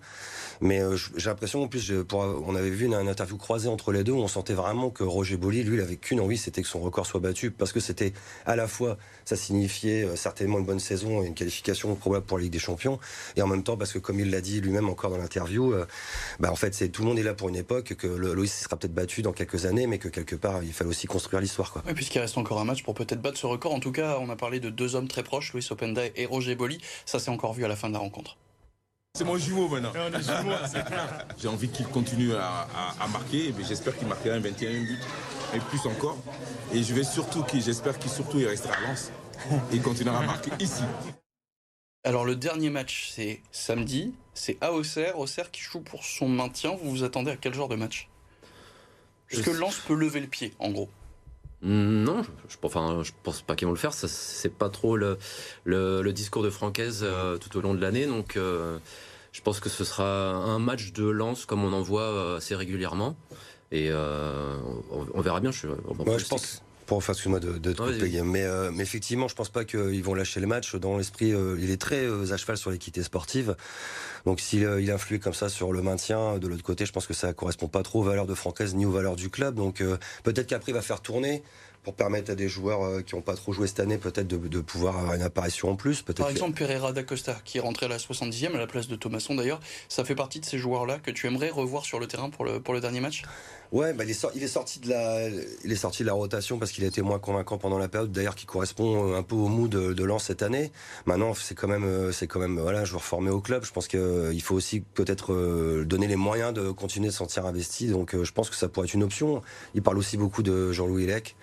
Mais 0.61 0.81
euh, 0.81 0.97
j'ai 1.17 1.29
l'impression, 1.29 1.63
en 1.63 1.69
plus, 1.69 1.93
on 2.13 2.55
avait 2.57 2.71
vu 2.71 2.87
une, 2.87 2.95
interview 2.95 3.37
croisée 3.37 3.69
entre 3.69 3.93
les 3.93 4.05
deux 4.05 4.13
où 4.13 4.21
on 4.21 4.29
sentait 4.29 4.55
vraiment 4.55 4.91
que 4.91 5.05
Roger 5.05 5.37
Boli, 5.37 5.63
lui, 5.63 5.77
il 5.77 5.83
avait 5.83 5.97
qu'une 5.97 6.21
envie, 6.21 6.39
c'était 6.39 6.63
que 6.63 6.69
son 6.69 6.81
record 6.81 7.07
soit 7.07 7.21
battu 7.21 7.51
parce 7.51 7.73
que 7.73 7.81
c'était 7.81 8.13
à 8.47 8.57
la 8.57 8.67
fois, 8.67 8.97
ça 9.25 9.37
signifiait 9.37 10.05
euh, 10.05 10.17
certainement 10.17 10.59
une 10.59 10.65
bonne 10.65 10.81
saison 10.81 11.23
et 11.23 11.27
une 11.27 11.35
qualification 11.35 11.95
probable 11.95 12.25
pour 12.25 12.39
la 12.39 12.45
Ligue 12.45 12.53
des 12.53 12.59
Champions. 12.59 12.99
Et 13.37 13.43
en 13.43 13.47
même 13.47 13.63
temps, 13.63 13.77
parce 13.77 13.93
que 13.93 13.99
comme 13.99 14.19
il 14.19 14.31
l'a 14.31 14.41
dit 14.41 14.61
lui-même 14.61 14.89
encore 14.89 15.11
dans 15.11 15.19
l'interview, 15.19 15.73
euh, 15.75 15.87
bah, 16.41 16.51
en 16.51 16.57
fait, 16.57 16.75
c'est 16.75 16.89
tout 16.89 17.03
le 17.03 17.09
monde 17.09 17.19
est 17.19 17.23
là 17.23 17.35
pour 17.35 17.49
une 17.49 17.57
époque, 17.57 17.95
que 17.95 18.07
le, 18.07 18.33
Loïs 18.33 18.53
sera 18.53 18.77
peut-être 18.77 18.95
battu 18.95 19.23
dans 19.23 19.33
quelques 19.33 19.67
années, 19.67 19.87
mais 19.87 19.99
que 19.99 20.09
quelque 20.09 20.37
part, 20.37 20.63
il 20.63 20.73
fallait 20.73 20.91
aussi 20.91 21.07
construire 21.07 21.41
l'histoire. 21.43 21.83
Oui, 21.87 21.93
puisqu'il 21.95 22.21
reste 22.21 22.39
encore 22.39 22.61
un 22.61 22.65
match 22.65 22.83
pour 22.83 22.95
peut-être 22.95 23.21
battre 23.21 23.39
ce 23.39 23.47
record. 23.47 23.75
En 23.75 23.81
tout 23.81 23.93
cas, 23.93 24.19
on 24.21 24.31
a 24.31 24.37
parlé 24.37 24.59
de 24.59 24.71
deux 24.71 24.95
hommes 24.95 25.09
très 25.09 25.23
proches, 25.23 25.53
Louis 25.53 25.67
Openda 25.71 26.03
et 26.15 26.27
Roger 26.27 26.55
Boli. 26.55 26.81
Ça 27.05 27.19
s'est 27.19 27.31
encore 27.31 27.53
vu 27.53 27.65
à 27.65 27.69
la 27.69 27.77
fin 27.77 27.89
de 27.89 27.95
la 27.95 28.01
rencontre. 28.07 28.37
C'est 29.17 29.25
mon 29.25 29.39
jumeau 29.39 29.69
maintenant. 29.69 29.93
J'ai 31.39 31.49
envie 31.49 31.69
qu'il 31.69 31.87
continue 31.87 32.35
à, 32.35 32.69
à, 32.75 33.05
à 33.05 33.09
marquer. 33.09 33.55
J'espère 33.67 33.97
qu'il 33.97 34.07
marquera 34.07 34.35
un 34.35 34.41
21 34.41 34.73
but 34.85 34.99
et 35.55 35.59
plus 35.59 35.87
encore. 35.87 36.19
Et 36.73 36.83
je 36.83 36.95
vais 36.95 37.05
surtout 37.05 37.43
qu'il, 37.43 37.63
j'espère 37.63 37.99
qu'il 37.99 38.11
surtout 38.11 38.39
il 38.39 38.47
restera 38.47 38.75
à 38.75 38.81
Lens 38.81 39.11
et 39.73 39.79
continuera 39.79 40.19
à 40.19 40.27
marquer 40.27 40.51
ici. 40.61 40.83
Alors 42.05 42.25
le 42.25 42.37
dernier 42.37 42.71
match 42.71 43.11
c'est 43.15 43.41
samedi, 43.51 44.15
c'est 44.35 44.59
à 44.61 44.73
Auxerre, 44.73 45.19
Auxerre 45.19 45.51
qui 45.51 45.63
joue 45.63 45.81
pour 45.81 46.05
son 46.05 46.29
maintien. 46.29 46.77
Vous 46.83 46.91
vous 46.91 47.03
attendez 47.05 47.31
à 47.31 47.37
quel 47.37 47.55
genre 47.55 47.69
de 47.69 47.77
match? 47.77 48.09
Est-ce 49.31 49.43
que 49.43 49.51
Lens 49.51 49.79
peut 49.79 49.95
lever 49.95 50.21
le 50.21 50.29
pied 50.29 50.53
en 50.59 50.71
gros 50.71 50.89
non, 51.63 52.23
je, 52.23 52.29
je, 52.49 52.57
enfin, 52.63 53.03
je 53.03 53.13
pense 53.23 53.43
pas 53.43 53.57
qu'ils 53.57 53.67
vont 53.67 53.73
le 53.73 53.79
faire. 53.79 53.95
C'est 53.95 54.53
pas 54.53 54.69
trop 54.69 54.97
le, 54.97 55.19
le, 55.65 56.03
le, 56.03 56.13
discours 56.13 56.43
de 56.43 56.51
Francaise 56.51 57.01
euh, 57.03 57.39
tout 57.39 57.57
au 57.57 57.61
long 57.61 57.75
de 57.75 57.81
l'année. 57.81 58.07
Donc, 58.07 58.37
euh, 58.37 58.79
je 59.33 59.41
pense 59.41 59.61
que 59.61 59.69
ce 59.69 59.85
sera 59.85 60.33
un 60.35 60.59
match 60.59 60.93
de 60.93 61.09
lance 61.09 61.47
comme 61.47 61.65
on 61.65 61.73
en 61.73 61.83
voit 61.83 62.37
assez 62.37 62.55
régulièrement. 62.55 63.17
Et 63.73 63.89
euh, 63.91 64.57
on, 64.91 65.07
on, 65.15 65.21
verra 65.21 65.41
bien. 65.41 65.51
Je, 65.51 65.67
je 65.69 66.29
pense. 66.29 66.63
Pour, 66.87 66.99
enfin, 66.99 67.13
excuse-moi 67.13 67.41
de, 67.41 67.59
de 67.59 67.73
te 67.73 67.83
couper, 67.83 68.23
mais, 68.23 68.45
euh, 68.45 68.71
mais 68.73 68.85
effectivement, 68.85 69.27
je 69.27 69.35
pense 69.35 69.49
pas 69.49 69.65
qu'ils 69.65 70.05
vont 70.05 70.15
lâcher 70.15 70.39
le 70.41 70.47
match. 70.47 70.77
Dans 70.77 70.97
l'esprit, 70.97 71.33
euh, 71.33 71.57
il 71.61 71.71
est 71.71 71.81
très 71.81 72.05
euh, 72.05 72.33
à 72.33 72.37
cheval 72.37 72.57
sur 72.57 72.71
l'équité 72.71 73.03
sportive. 73.03 73.57
Donc, 74.25 74.41
s'il 74.41 74.65
euh, 74.65 74.81
il 74.81 74.91
influe 74.91 75.19
comme 75.19 75.35
ça 75.35 75.49
sur 75.49 75.73
le 75.73 75.83
maintien, 75.83 76.39
de 76.39 76.47
l'autre 76.47 76.63
côté, 76.63 76.87
je 76.87 76.93
pense 76.93 77.07
que 77.07 77.15
ça 77.15 77.33
correspond 77.33 77.69
pas 77.69 77.83
trop 77.83 78.01
aux 78.01 78.05
valeurs 78.05 78.27
de 78.27 78.35
Francaise 78.35 78.75
ni 78.75 78.87
aux 78.87 78.93
valeurs 78.93 79.17
du 79.17 79.31
club. 79.31 79.57
Donc, 79.57 79.81
euh, 79.81 79.99
peut-être 80.23 80.47
qu'après, 80.47 80.73
il 80.73 80.75
va 80.75 80.83
faire 80.83 81.01
tourner 81.01 81.43
pour 81.87 81.95
permettre 81.95 82.33
à 82.33 82.35
des 82.35 82.49
joueurs 82.49 82.83
euh, 82.83 83.01
qui 83.01 83.15
n'ont 83.15 83.21
pas 83.21 83.37
trop 83.37 83.53
joué 83.53 83.69
cette 83.69 83.79
année, 83.79 83.97
peut-être 83.97 84.27
de, 84.27 84.37
de, 84.37 84.61
pouvoir 84.61 84.99
avoir 84.99 85.15
une 85.15 85.23
apparition 85.23 85.71
en 85.71 85.77
plus. 85.77 86.03
Par 86.03 86.29
exemple, 86.29 86.59
Pereira 86.59 86.93
da 86.93 87.05
Costa, 87.05 87.37
qui 87.45 87.59
est 87.59 87.61
rentré 87.61 87.87
à 87.87 87.89
la 87.89 87.99
70e, 87.99 88.57
à 88.57 88.59
la 88.59 88.67
place 88.67 88.89
de 88.89 88.97
Thomasson 88.97 89.37
d'ailleurs, 89.37 89.61
ça 89.89 90.05
fait 90.05 90.17
partie 90.17 90.41
de 90.41 90.45
ces 90.45 90.59
joueurs-là 90.59 90.99
que 90.99 91.13
tu 91.13 91.29
aimerais 91.29 91.49
revoir 91.49 91.85
sur 91.85 92.01
le 92.01 92.09
terrain 92.09 92.29
pour 92.29 92.45
le, 92.45 92.59
pour 92.59 92.75
le 92.75 92.81
dernier 92.81 92.99
match? 92.99 93.23
Ouais, 93.71 93.93
bah 93.93 94.03
il, 94.03 94.11
est 94.11 94.15
sorti, 94.15 94.39
il, 94.39 94.43
est 94.43 94.49
sorti 94.49 94.81
de 94.81 94.89
la, 94.89 95.29
il 95.29 95.71
est 95.71 95.77
sorti 95.77 96.03
de 96.03 96.09
la 96.09 96.15
rotation 96.15 96.59
parce 96.59 96.73
qu'il 96.73 96.83
a 96.83 96.89
été 96.89 97.03
moins 97.03 97.21
convaincant 97.21 97.57
pendant 97.57 97.79
la 97.79 97.87
période, 97.87 98.11
d'ailleurs 98.11 98.35
qui 98.35 98.47
correspond 98.47 99.15
un 99.15 99.23
peu 99.23 99.37
au 99.37 99.47
mood 99.47 99.71
de, 99.71 99.93
de 99.93 100.05
Lens 100.05 100.25
cette 100.25 100.43
année. 100.43 100.73
Maintenant, 101.05 101.35
c'est 101.35 101.55
quand 101.55 101.69
même, 101.69 102.13
c'est 102.13 102.27
quand 102.27 102.41
même, 102.41 102.59
voilà, 102.59 102.81
un 102.81 102.85
joueur 102.85 103.05
formé 103.05 103.31
au 103.31 103.41
club. 103.41 103.65
Je 103.65 103.71
pense 103.71 103.87
qu'il 103.87 104.43
faut 104.43 104.57
aussi 104.57 104.81
peut-être 104.81 105.85
donner 105.85 106.09
les 106.09 106.17
moyens 106.17 106.53
de 106.53 106.73
continuer 106.73 107.09
de 107.09 107.13
se 107.13 107.19
sentir 107.19 107.47
investi. 107.47 107.87
Donc, 107.87 108.21
je 108.21 108.33
pense 108.33 108.51
que 108.51 108.57
ça 108.57 108.69
pourrait 108.69 108.89
être 108.89 108.95
une 108.95 109.05
option. 109.05 109.41
Il 109.77 109.83
parle 109.83 109.99
aussi 109.99 110.17
beaucoup 110.17 110.43
de 110.43 110.73
Jean-Louis 110.73 111.07
Lec 111.07 111.37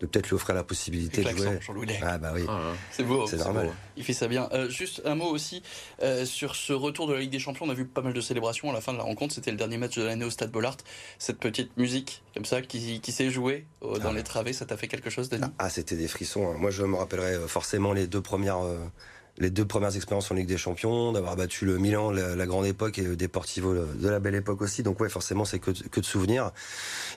de 0.00 0.06
peut-être 0.06 0.28
lui 0.28 0.34
offrir 0.34 0.54
la 0.54 0.64
possibilité 0.64 1.22
de 1.22 1.30
jouer. 1.30 1.58
Ah 2.02 2.18
bah 2.18 2.32
oui. 2.34 2.44
Ah, 2.48 2.72
c'est 2.92 3.02
beau, 3.02 3.26
c'est 3.26 3.36
normal. 3.36 3.66
Beau. 3.66 3.72
Il 3.96 4.04
fait 4.04 4.12
ça 4.12 4.28
bien. 4.28 4.48
Euh, 4.52 4.68
juste 4.68 5.02
un 5.04 5.16
mot 5.16 5.26
aussi 5.26 5.62
euh, 6.02 6.24
sur 6.24 6.54
ce 6.54 6.72
retour 6.72 7.08
de 7.08 7.14
la 7.14 7.20
Ligue 7.20 7.30
des 7.30 7.38
Champions. 7.38 7.66
On 7.66 7.70
a 7.70 7.74
vu 7.74 7.84
pas 7.84 8.02
mal 8.02 8.12
de 8.12 8.20
célébrations 8.20 8.70
à 8.70 8.72
la 8.72 8.80
fin 8.80 8.92
de 8.92 8.98
la 8.98 9.04
rencontre. 9.04 9.34
C'était 9.34 9.50
le 9.50 9.56
dernier 9.56 9.76
match 9.76 9.96
de 9.96 10.02
l'année 10.04 10.24
au 10.24 10.30
Stade 10.30 10.52
Bollard. 10.52 10.76
Cette 11.18 11.38
petite 11.38 11.76
musique 11.76 12.22
comme 12.34 12.44
ça 12.44 12.62
qui, 12.62 13.00
qui 13.00 13.12
s'est 13.12 13.30
jouée 13.30 13.66
euh, 13.82 13.98
dans 13.98 14.10
ah. 14.10 14.14
les 14.14 14.22
travées, 14.22 14.52
ça 14.52 14.66
t'a 14.66 14.76
fait 14.76 14.88
quelque 14.88 15.10
chose, 15.10 15.28
Denis? 15.28 15.46
Ah, 15.58 15.68
c'était 15.68 15.96
des 15.96 16.08
frissons. 16.08 16.54
Moi, 16.54 16.70
je 16.70 16.84
me 16.84 16.96
rappellerai 16.96 17.48
forcément 17.48 17.92
les 17.92 18.06
deux 18.06 18.22
premières 18.22 18.60
les 19.38 19.50
deux 19.50 19.64
premières 19.64 19.94
expériences 19.94 20.30
en 20.30 20.34
Ligue 20.34 20.48
des 20.48 20.56
Champions, 20.56 21.12
d'avoir 21.12 21.36
battu 21.36 21.64
le 21.64 21.78
Milan, 21.78 22.10
la, 22.10 22.46
grande 22.46 22.66
époque, 22.66 22.98
et 22.98 23.02
le 23.02 23.16
Deportivo 23.16 23.74
de 23.74 24.08
la 24.08 24.18
belle 24.18 24.34
époque 24.34 24.62
aussi. 24.62 24.82
Donc 24.82 25.00
ouais, 25.00 25.08
forcément, 25.08 25.44
c'est 25.44 25.58
que, 25.58 25.70
de 25.70 26.04
souvenirs. 26.04 26.52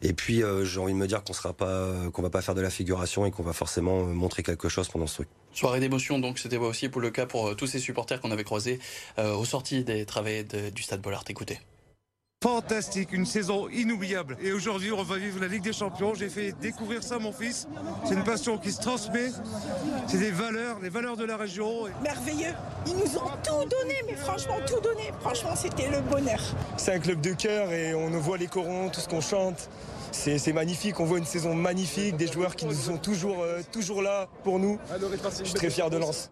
Et 0.02 0.14
puis 0.14 0.44
euh, 0.44 0.66
j'ai 0.66 0.80
envie 0.80 0.94
de 0.94 0.98
me 0.98 1.08
dire 1.08 1.24
qu'on 1.24 1.34
sera 1.34 1.54
pas, 1.54 1.94
qu'on 2.14 2.22
va 2.22 2.30
pas 2.30 2.42
faire 2.42 2.56
de 2.56 2.62
la 2.62 2.70
figuration 2.70 3.26
et 3.26 3.32
qu'on 3.32 3.44
va 3.44 3.54
forcément 3.54 4.04
montrer 4.04 4.44
quelque 4.44 4.70
chose 4.70 4.88
pendant 4.90 5.08
ce 5.08 5.16
truc. 5.16 5.30
Soirée 5.54 5.80
d'émotion, 5.80 6.20
donc 6.20 6.40
c'était 6.40 6.58
aussi 6.58 6.90
pour 6.90 7.02
le 7.02 7.10
cas 7.10 7.26
pour 7.26 7.50
euh, 7.50 7.56
tous 7.56 7.68
ces 7.68 7.80
supporters 7.80 8.22
qu'on 8.22 8.32
avait 8.32 8.44
croisés 8.44 8.80
euh, 9.20 9.34
aux 9.34 9.46
sorties 9.46 9.84
des 9.84 10.06
de, 10.06 10.70
du 10.70 10.82
Stade 10.82 11.02
Bollard. 11.02 11.24
Écoutez. 11.28 11.60
Fantastique, 12.44 13.12
une 13.12 13.28
saison 13.28 13.70
inoubliable. 13.70 14.36
Et 14.42 14.52
aujourd'hui, 14.52 14.92
on 14.92 15.04
va 15.04 15.18
vivre 15.18 15.40
la 15.40 15.48
Ligue 15.48 15.62
des 15.62 15.74
Champions. 15.74 16.16
J'ai 16.16 16.28
fait 16.28 16.54
découvrir 16.54 17.04
ça 17.04 17.18
à 17.18 17.20
mon 17.20 17.32
fils. 17.32 17.68
C'est 18.04 18.16
une 18.16 18.24
passion 18.24 18.58
qui 18.58 18.72
se 18.72 18.82
transmet. 18.82 19.30
C'est 20.08 20.18
des 20.18 20.32
valeurs, 20.32 20.80
les 20.82 20.90
valeurs 20.90 21.16
de 21.16 21.24
la 21.24 21.38
région. 21.38 21.84
Merveilleux. 22.02 22.56
Ils 22.88 22.94
nous 22.94 23.16
ont 23.20 23.30
tout 23.44 23.70
donné, 23.70 23.94
mais 24.08 24.16
franchement, 24.16 24.56
tout 24.66 24.80
donné. 24.80 25.12
Franchement, 25.20 25.56
c'était 25.56 25.92
le 25.92 26.02
bonheur. 26.02 26.40
C'est 26.78 26.96
un 26.96 27.00
club 27.00 27.22
de 27.22 27.34
cœur 27.34 27.72
et 27.72 27.94
on 27.94 28.10
voit 28.20 28.40
les 28.40 28.48
corons, 28.48 28.90
tout 28.90 29.02
ce 29.02 29.08
qu'on 29.08 29.22
chante. 29.22 29.70
C'est 30.12 30.52
magnifique, 30.52 31.00
on 31.00 31.06
voit 31.06 31.20
une 31.20 31.26
saison 31.26 31.54
magnifique, 31.54 32.18
des 32.18 32.28
joueurs 32.28 32.56
qui 32.56 32.66
nous 32.66 32.74
sont 32.74 32.98
toujours, 32.98 33.44
euh, 33.44 33.62
toujours 33.72 34.02
là 34.02 34.28
pour 34.44 34.58
nous. 34.58 34.80
Je 35.38 35.44
suis 35.44 35.54
très 35.54 35.70
fier 35.70 35.92
de 35.92 35.98
Lens. 35.98 36.32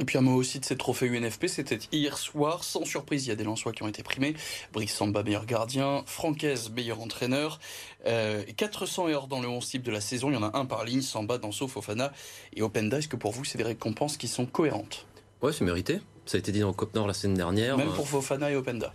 Et 0.00 0.04
puis 0.04 0.18
un 0.18 0.22
mot 0.22 0.34
aussi 0.34 0.58
de 0.58 0.64
ces 0.64 0.76
trophées 0.76 1.06
UNFP, 1.06 1.46
c'était 1.46 1.78
hier 1.92 2.18
soir, 2.18 2.64
sans 2.64 2.84
surprise, 2.84 3.26
il 3.26 3.28
y 3.28 3.32
a 3.32 3.36
des 3.36 3.44
Lensois 3.44 3.72
qui 3.72 3.84
ont 3.84 3.88
été 3.88 4.02
primés. 4.02 4.34
Brice 4.72 4.92
Samba, 4.92 5.22
meilleur 5.22 5.46
gardien, 5.46 6.02
Francaise, 6.06 6.70
meilleur 6.74 7.00
entraîneur. 7.00 7.60
Euh, 8.06 8.42
400 8.56 9.08
heures 9.08 9.26
dans 9.28 9.40
le 9.40 9.46
11 9.46 9.68
type 9.68 9.82
de 9.82 9.92
la 9.92 10.00
saison, 10.00 10.30
il 10.30 10.34
y 10.34 10.36
en 10.36 10.42
a 10.42 10.58
un 10.58 10.64
par 10.64 10.84
ligne, 10.84 11.00
Samba, 11.00 11.38
Danso, 11.38 11.68
Fofana 11.68 12.12
et 12.56 12.62
Openda. 12.62 12.98
Est-ce 12.98 13.08
que 13.08 13.16
pour 13.16 13.30
vous, 13.30 13.44
c'est 13.44 13.58
des 13.58 13.64
récompenses 13.64 14.16
qui 14.16 14.26
sont 14.26 14.46
cohérentes? 14.46 15.06
Ouais, 15.42 15.52
c'est 15.52 15.64
mérité. 15.64 16.00
Ça 16.26 16.36
a 16.36 16.40
été 16.40 16.50
dit 16.50 16.60
dans 16.60 16.72
Cop 16.72 16.92
Nord 16.94 17.06
la 17.06 17.14
semaine 17.14 17.36
dernière. 17.36 17.76
Même 17.76 17.92
pour 17.92 18.08
Fofana 18.08 18.50
et 18.50 18.56
Openda 18.56 18.92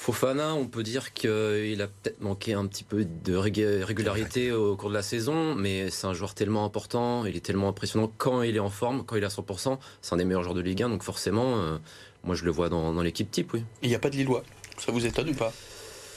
Fofana, 0.00 0.54
on 0.54 0.66
peut 0.66 0.82
dire 0.82 1.12
qu'il 1.12 1.82
a 1.82 1.86
peut-être 1.86 2.22
manqué 2.22 2.54
un 2.54 2.66
petit 2.66 2.84
peu 2.84 3.04
de 3.04 3.34
régularité 3.34 4.50
au 4.50 4.74
cours 4.74 4.88
de 4.88 4.94
la 4.94 5.02
saison, 5.02 5.54
mais 5.54 5.90
c'est 5.90 6.06
un 6.06 6.14
joueur 6.14 6.32
tellement 6.32 6.64
important, 6.64 7.26
il 7.26 7.36
est 7.36 7.44
tellement 7.44 7.68
impressionnant 7.68 8.10
quand 8.16 8.40
il 8.40 8.56
est 8.56 8.60
en 8.60 8.70
forme, 8.70 9.04
quand 9.04 9.16
il 9.16 9.22
est 9.22 9.26
à 9.26 9.28
100%. 9.28 9.76
C'est 10.00 10.14
un 10.14 10.16
des 10.16 10.24
meilleurs 10.24 10.42
joueurs 10.42 10.54
de 10.54 10.62
Ligue 10.62 10.82
1, 10.84 10.88
donc 10.88 11.02
forcément, 11.02 11.58
euh, 11.58 11.76
moi 12.24 12.34
je 12.34 12.46
le 12.46 12.50
vois 12.50 12.70
dans, 12.70 12.98
l'équipe 13.02 13.30
type, 13.30 13.52
oui. 13.52 13.62
Il 13.82 13.90
n'y 13.90 13.94
a 13.94 13.98
pas 13.98 14.08
de 14.08 14.16
Lillois, 14.16 14.42
ça 14.78 14.90
vous 14.90 15.04
étonne 15.04 15.28
ou 15.28 15.34
pas? 15.34 15.52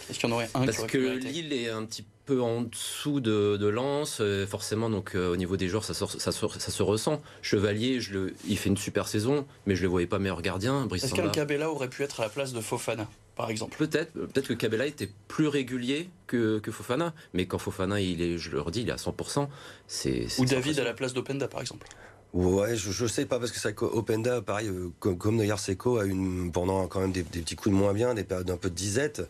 Est-ce 0.10 0.18
qu'il 0.18 0.30
y 0.30 0.32
en 0.32 0.36
aurait 0.36 0.50
un 0.54 0.66
Parce 0.66 0.86
que 0.86 1.18
Lille 1.18 1.52
est 1.52 1.68
un 1.68 1.84
petit 1.84 2.06
peu 2.26 2.42
en 2.42 2.62
dessous 2.62 3.20
de, 3.20 3.58
de 3.58 3.68
Lens, 3.68 4.20
euh, 4.22 4.48
forcément, 4.48 4.90
donc 4.90 5.14
euh, 5.14 5.34
au 5.34 5.36
niveau 5.36 5.58
des 5.58 5.68
joueurs, 5.68 5.84
ça, 5.84 5.94
ça, 5.94 6.32
se 6.32 6.84
ressent. 6.84 7.22
Chevalier, 7.42 8.00
je 8.00 8.14
le, 8.14 8.34
il 8.48 8.58
fait 8.58 8.70
une 8.70 8.78
super 8.78 9.10
saison, 9.10 9.46
mais 9.66 9.76
je 9.76 9.82
ne 9.82 9.88
le 9.88 9.90
voyais 9.90 10.08
pas 10.08 10.20
meilleur 10.20 10.42
gardien. 10.42 10.88
Est-ce 10.94 11.14
qu'un 11.14 11.28
Cabella 11.28 11.70
aurait 11.70 11.90
pu 11.90 12.04
être 12.04 12.22
à 12.22 12.24
la 12.24 12.30
place 12.30 12.54
de 12.54 12.62
Fofana? 12.62 13.10
Par 13.36 13.50
exemple. 13.50 13.78
Peut-être, 13.78 14.14
peut-être 14.14 14.48
que 14.48 14.54
Cabella 14.54 14.86
était 14.86 15.10
plus 15.28 15.48
régulier 15.48 16.10
que, 16.28 16.60
que, 16.60 16.72
Fofana, 16.72 17.14
mais 17.34 17.46
quand 17.46 17.58
Fofana, 17.58 18.00
il 18.00 18.22
est, 18.22 18.38
je 18.38 18.52
leur 18.52 18.72
dis, 18.72 18.82
il 18.82 18.90
est 18.90 18.94
à 18.94 18.98
100%, 18.98 19.48
c'est. 19.88 20.28
Ou 20.40 20.46
David 20.46 20.80
à 20.80 20.84
la 20.84 20.94
place 20.94 21.14
d'Openda, 21.14 21.48
par 21.48 21.62
exemple. 21.62 21.88
Ouais, 22.34 22.76
je, 22.76 22.90
je 22.92 23.06
sais 23.06 23.28
pas 23.28 23.38
parce 23.38 23.52
que 23.52 23.60
ça 23.60 23.70
Openda, 23.80 24.42
pareil, 24.42 24.68
euh, 24.68 24.90
comme, 25.00 25.20
comme 25.20 25.58
Seco 25.58 26.00
a 26.00 26.06
une 26.06 26.52
pendant 26.52 26.88
quand 26.88 27.00
même 27.00 27.12
des, 27.12 27.22
petits 27.22 27.56
coups 27.56 27.70
de 27.72 27.80
moins 27.80 27.94
bien, 27.94 28.16
des 28.16 28.24
périodes 28.24 28.50
un 28.50 28.58
peu 28.58 28.72
de 28.72 28.76
disette. 28.76 29.22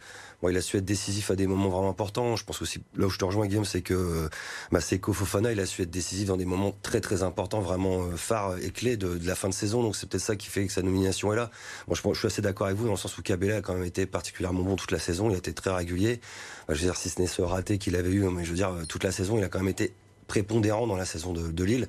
Bon, 0.41 0.47
il 0.47 0.55
a 0.55 0.61
su 0.61 0.77
être 0.77 0.85
décisif 0.85 1.29
à 1.29 1.35
des 1.35 1.45
moments 1.45 1.67
vraiment 1.67 1.89
importants. 1.89 2.37
Je 2.37 2.45
pense 2.45 2.61
aussi 2.61 2.81
là 2.95 3.07
où 3.07 3.09
je 3.09 3.17
te 3.17 3.25
rejoins 3.25 3.45
Guillaume, 3.45 3.65
c'est 3.65 3.81
que 3.81 4.29
bah, 4.71 4.79
Seco 4.79 5.11
Fofana, 5.11 5.51
il 5.51 5.59
a 5.59 5.65
su 5.65 5.81
être 5.81 5.91
décisif 5.91 6.29
dans 6.29 6.37
des 6.37 6.45
moments 6.45 6.73
très 6.81 7.01
très 7.01 7.23
importants, 7.23 7.59
vraiment 7.59 8.03
euh, 8.03 8.15
phares 8.15 8.57
et 8.59 8.69
clés 8.69 8.95
de, 8.95 9.17
de, 9.17 9.27
la 9.27 9.35
fin 9.35 9.49
de 9.49 9.53
saison. 9.53 9.83
Donc 9.83 9.97
c'est 9.97 10.07
peut-être 10.07 10.23
ça 10.23 10.37
qui 10.37 10.47
fait 10.47 10.65
que 10.65 10.71
sa 10.71 10.81
nomination 10.81 11.33
est 11.33 11.37
là. 11.37 11.51
Moi, 11.87 11.97
je, 12.01 12.09
je, 12.13 12.17
suis 12.17 12.27
assez 12.27 12.41
d'accord 12.41 12.67
avec 12.67 12.79
vous 12.79 12.85
dans 12.85 12.91
le 12.91 12.97
sens 12.97 13.17
où 13.17 13.21
Cabella 13.21 13.57
a 13.57 13.61
quand 13.61 13.73
même 13.73 13.83
été 13.83 14.05
particulièrement 14.05 14.63
bon 14.63 14.77
toute 14.77 14.91
la 14.91 14.99
saison. 14.99 15.29
Il 15.29 15.35
a 15.35 15.39
été 15.39 15.51
très 15.51 15.75
régulier. 15.75 16.21
Bah, 16.69 16.73
je 16.73 16.79
veux 16.79 16.85
dire, 16.85 16.95
si 16.95 17.09
ce 17.09 17.19
n'est 17.19 17.27
ce 17.27 17.41
raté 17.41 17.79
qu'il 17.79 17.97
avait 17.97 18.11
eu, 18.11 18.23
mais 18.29 18.45
je 18.45 18.51
veux 18.51 18.55
dire 18.55 18.73
toute 18.87 19.03
la 19.03 19.11
saison, 19.11 19.37
il 19.37 19.43
a 19.43 19.49
quand 19.49 19.59
même 19.59 19.67
été 19.67 19.93
prépondérant 20.33 20.87
dans 20.87 20.95
la 20.95 21.05
saison 21.05 21.31
de, 21.31 21.63
Lille. 21.63 21.87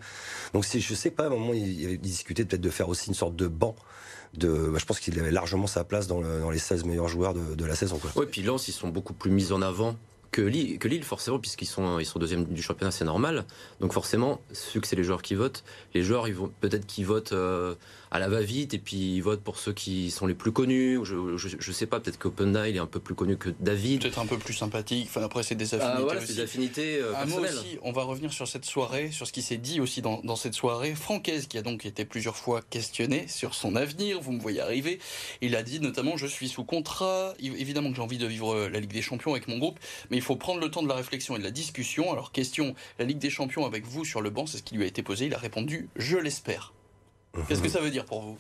Donc 0.53 0.67
si 0.67 0.79
je 0.79 0.95
sais 0.95 1.11
pas, 1.11 1.25
à 1.25 1.27
un 1.29 1.31
moment 1.31 1.55
il, 1.55 1.87
avait 1.87 1.97
discuté 1.97 2.45
peut-être 2.45 2.61
de 2.61 2.69
faire 2.69 2.91
aussi 2.91 3.09
une 3.09 3.15
sorte 3.15 3.37
de 3.37 3.47
banc. 3.47 3.75
De, 4.35 4.69
bah, 4.69 4.79
je 4.79 4.85
pense 4.85 5.01
qu'il 5.01 5.19
avait 5.19 5.31
largement 5.31 5.67
sa 5.67 5.83
place 5.83 6.09
dans, 6.09 6.51
les 6.51 6.59
16 6.59 6.85
meilleurs 6.85 7.09
joueurs 7.09 7.33
de, 7.33 7.65
la 7.65 7.75
saison. 7.75 7.99
Oui, 8.17 8.27
puis 8.31 8.43
Lens, 8.43 8.69
ils 8.69 8.73
sont 8.73 8.89
beaucoup 8.89 9.15
plus 9.15 9.31
mis 9.31 9.51
en 9.53 9.63
avant 9.63 9.97
que 10.31 10.43
Lille, 10.43 10.79
que 10.79 10.89
Lille 10.89 11.05
forcément, 11.05 11.39
puisqu'ils 11.39 11.67
sont, 11.67 11.99
ils 12.01 12.05
sont 12.05 12.19
deuxième 12.19 12.45
du 12.45 12.61
championnat, 12.61 12.91
c'est 12.91 13.07
normal. 13.07 13.47
Donc 13.81 13.95
forcément, 13.95 14.43
vu 14.75 14.81
que 14.83 14.87
c'est 14.87 14.97
les 14.97 15.05
joueurs 15.05 15.23
qui 15.23 15.37
votent, 15.37 15.65
les 15.95 16.03
joueurs, 16.03 16.29
ils 16.29 16.35
vont 16.35 16.53
peut-être 16.61 16.85
qu'ils 16.85 17.07
votent 17.07 17.33
euh, 17.33 17.77
à 18.15 18.21
la 18.21 18.29
va-vite 18.29 18.75
et 18.75 18.79
puis 18.79 19.17
ils 19.17 19.21
votent 19.21 19.43
pour 19.43 19.59
ceux 19.59 19.73
qui 19.73 20.13
sont 20.13 20.29
les 20.29 20.37
plus 20.37 20.53
connus. 20.53 21.01
Je, 21.03 21.37
je, 21.37 21.73
sais 21.73 21.87
pas, 21.87 21.99
peut-être 21.99 22.17
qu'Openda 22.17 22.69
il 22.69 22.77
est 22.77 22.81
un 22.81 22.87
peu 22.87 23.01
plus 23.01 23.17
connu 23.17 23.37
que 23.37 23.51
David. 23.59 24.03
Peut-être 24.03 24.21
un 24.21 24.27
peu 24.27 24.39
plus 24.39 24.55
sympathique. 24.55 25.09
Enfin, 25.11 25.23
après, 25.25 25.43
c'est 25.43 25.57
des 25.57 25.75
affinités. 25.75 25.99
Ah, 25.99 26.01
voilà, 26.01 26.25
des 26.25 26.39
affinités 26.39 26.99
euh, 27.01 27.13
aussi, 27.25 27.77
on 27.83 27.91
va 27.91 28.05
revenir 28.05 28.33
sur 28.33 28.47
cette 28.47 28.67
soirée, 28.67 29.11
sur 29.11 29.27
ce 29.27 29.33
qui 29.33 29.43
s'est 29.43 29.57
dit 29.57 29.81
aussi 29.81 30.01
dans, 30.01 30.21
dans 30.23 30.37
cette 30.37 30.55
soirée. 30.55 30.95
Francaise, 30.95 31.49
qui 31.49 31.59
a 31.59 31.63
donc 31.63 31.87
été 31.87 32.05
plusieurs 32.05 32.37
fois 32.37 32.63
questionné 32.63 33.27
sur 33.27 33.53
son 33.53 33.75
avenir, 33.75 34.21
vous 34.21 34.31
me 34.31 34.41
voyez 34.41 34.61
arriver. 34.61 35.01
Il 35.41 35.57
a 35.57 35.65
dit 35.65 35.81
notamment 35.81 36.17
Je 36.17 36.29
suis 36.29 36.49
sous 36.49 36.63
contrat. 36.63 37.35
Évidemment 37.41 37.91
que 37.91 37.97
j'ai 37.97 38.03
envie 38.03 38.19
de 38.19 38.29
vivre 38.29 38.69
la 38.69 38.79
Ligue 38.79 38.93
des 38.93 39.03
Champions 39.03 39.33
avec 39.33 39.49
mon 39.49 39.59
groupe, 39.59 39.81
mais 40.11 40.17
il 40.19 40.23
faut 40.23 40.37
prendre 40.37 40.61
le 40.61 40.71
temps 40.71 40.85
de 40.85 40.89
la 40.89 40.95
réflexion 40.95 41.35
et 41.35 41.41
de 41.41 41.45
la 41.45 41.51
discussion. 41.51 42.13
Alors, 42.13 42.31
question 42.31 42.77
la 43.01 43.07
Ligue 43.07 43.19
des 43.19 43.31
Champions 43.31 43.67
avec 43.67 43.85
vous 43.85 44.05
sur 44.05 44.21
le 44.21 44.31
banc, 44.31 44.47
c'est 44.47 44.59
ce 44.59 44.63
qui 44.63 44.77
lui 44.77 44.85
a 44.85 44.87
été 44.87 45.03
posé. 45.03 45.27
Il 45.27 45.35
a 45.35 45.39
répondu 45.39 45.89
Je 45.97 46.17
l'espère. 46.17 46.73
Qu'est-ce 47.49 47.63
que 47.63 47.69
ça 47.69 47.81
veut 47.81 47.91
dire 47.91 48.05
pour 48.05 48.23
vous? 48.23 48.39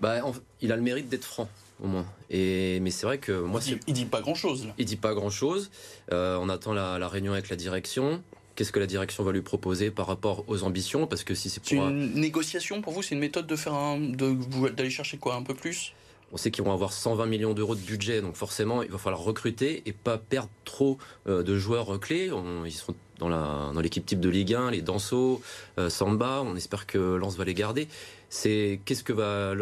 Bah, 0.00 0.20
Il 0.60 0.72
a 0.72 0.76
le 0.76 0.82
mérite 0.82 1.08
d'être 1.08 1.24
franc 1.24 1.48
au 1.82 1.86
moins. 1.86 2.06
Et, 2.30 2.80
mais 2.80 2.90
c'est 2.90 3.06
vrai 3.06 3.18
que 3.18 3.32
moi... 3.32 3.60
Il, 3.66 3.78
il 3.86 3.94
dit 3.94 4.04
pas 4.04 4.20
grand-chose. 4.20 4.68
Il 4.78 4.84
dit 4.84 4.96
pas 4.96 5.14
grand-chose. 5.14 5.70
Euh, 6.12 6.38
on 6.40 6.48
attend 6.48 6.72
la, 6.72 7.08
réunion 7.08 7.32
avec 7.32 7.48
la 7.48 7.56
direction. 7.56 8.22
Qu'est-ce 8.54 8.72
que 8.72 8.78
la 8.78 8.86
direction 8.86 9.24
va 9.24 9.32
lui 9.32 9.40
proposer 9.42 9.90
par 9.90 10.06
rapport 10.06 10.44
aux 10.46 10.62
ambitions? 10.62 11.06
Parce 11.06 11.24
que 11.24 11.34
si 11.34 11.50
c'est 11.50 11.62
pour... 11.62 11.88
une 11.88 12.14
négociation 12.14 12.82
pour 12.82 12.92
vous? 12.92 13.02
C'est 13.02 13.14
une 13.14 13.20
méthode 13.20 13.46
de 13.46 13.56
faire 13.56 13.74
un, 13.74 13.98
d'aller 13.98 14.90
chercher 14.90 15.18
quoi? 15.18 15.34
Un 15.34 15.42
peu 15.42 15.54
plus? 15.54 15.92
On 16.32 16.36
sait 16.36 16.50
qu'ils 16.50 16.64
vont 16.64 16.72
avoir 16.72 16.92
120 16.92 17.26
millions 17.26 17.54
d'euros 17.54 17.74
de 17.74 17.80
budget, 17.80 18.22
donc 18.22 18.36
forcément, 18.36 18.82
il 18.82 18.90
va 18.90 18.98
falloir 18.98 19.22
recruter 19.22 19.82
et 19.86 19.92
pas 19.92 20.18
perdre 20.18 20.50
trop 20.64 20.98
euh, 21.26 21.42
de 21.42 21.56
joueurs 21.56 22.00
clés. 22.00 22.30
ils 22.64 22.72
sont 22.72 22.94
dans 23.18 23.80
l'équipe 23.80 24.04
type 24.04 24.18
de 24.18 24.28
Ligue 24.28 24.54
1, 24.54 24.72
les 24.72 24.82
Danso, 24.82 25.40
euh, 25.78 25.88
Samba. 25.88 26.42
On 26.44 26.56
espère 26.56 26.86
que 26.86 26.98
Lens 26.98 27.36
va 27.36 27.44
les 27.44 27.54
garder 27.54 27.86
c'est 28.32 28.80
qu'est-ce 28.86 29.04
que 29.04 29.12
va 29.12 29.54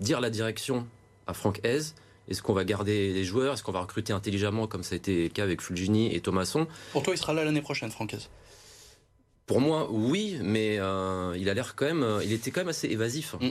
dire 0.00 0.20
la 0.22 0.30
direction 0.30 0.86
à 1.26 1.34
Franck 1.34 1.60
Hez? 1.64 1.92
Est-ce 2.28 2.42
qu'on 2.42 2.54
va 2.54 2.64
garder 2.64 3.12
les 3.12 3.24
joueurs? 3.24 3.52
Est-ce 3.52 3.62
qu'on 3.62 3.72
va 3.72 3.82
recruter 3.82 4.14
intelligemment 4.14 4.66
comme 4.66 4.82
ça 4.82 4.94
a 4.94 4.96
été 4.96 5.24
le 5.24 5.28
cas 5.28 5.42
avec 5.42 5.60
Fulgini 5.60 6.14
et 6.14 6.20
Thomasson? 6.22 6.66
Pour 6.92 7.02
toi, 7.02 7.12
il 7.12 7.18
sera 7.18 7.34
là 7.34 7.44
l'année 7.44 7.60
prochaine, 7.60 7.90
Franck 7.90 8.14
Hez? 8.14 8.30
Pour 9.44 9.60
moi, 9.60 9.86
oui, 9.90 10.38
mais 10.42 10.78
euh, 10.78 11.36
il 11.38 11.50
a 11.50 11.54
l'air 11.54 11.74
quand 11.76 11.84
même, 11.84 12.20
il 12.24 12.32
était 12.32 12.50
quand 12.50 12.62
même 12.62 12.68
assez 12.68 12.88
évasif. 12.88 13.34
Mm. 13.38 13.48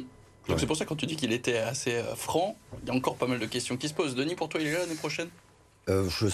Donc 0.47 0.59
c'est 0.59 0.65
pour 0.65 0.77
ça 0.77 0.85
quand 0.85 0.95
tu 0.95 1.05
dis 1.05 1.15
qu'il 1.15 1.33
était 1.33 1.57
assez 1.57 1.95
euh, 1.95 2.15
franc, 2.15 2.55
il 2.83 2.87
y 2.87 2.91
a 2.91 2.93
encore 2.93 3.15
pas 3.15 3.27
mal 3.27 3.39
de 3.39 3.45
questions 3.45 3.77
qui 3.77 3.89
se 3.89 3.93
posent. 3.93 4.15
Denis, 4.15 4.35
pour 4.35 4.49
toi, 4.49 4.61
il 4.61 4.67
est 4.67 4.73
là 4.73 4.79
l'année 4.79 4.95
prochaine? 4.95 5.29
Euh, 5.89 6.09
je 6.09 6.27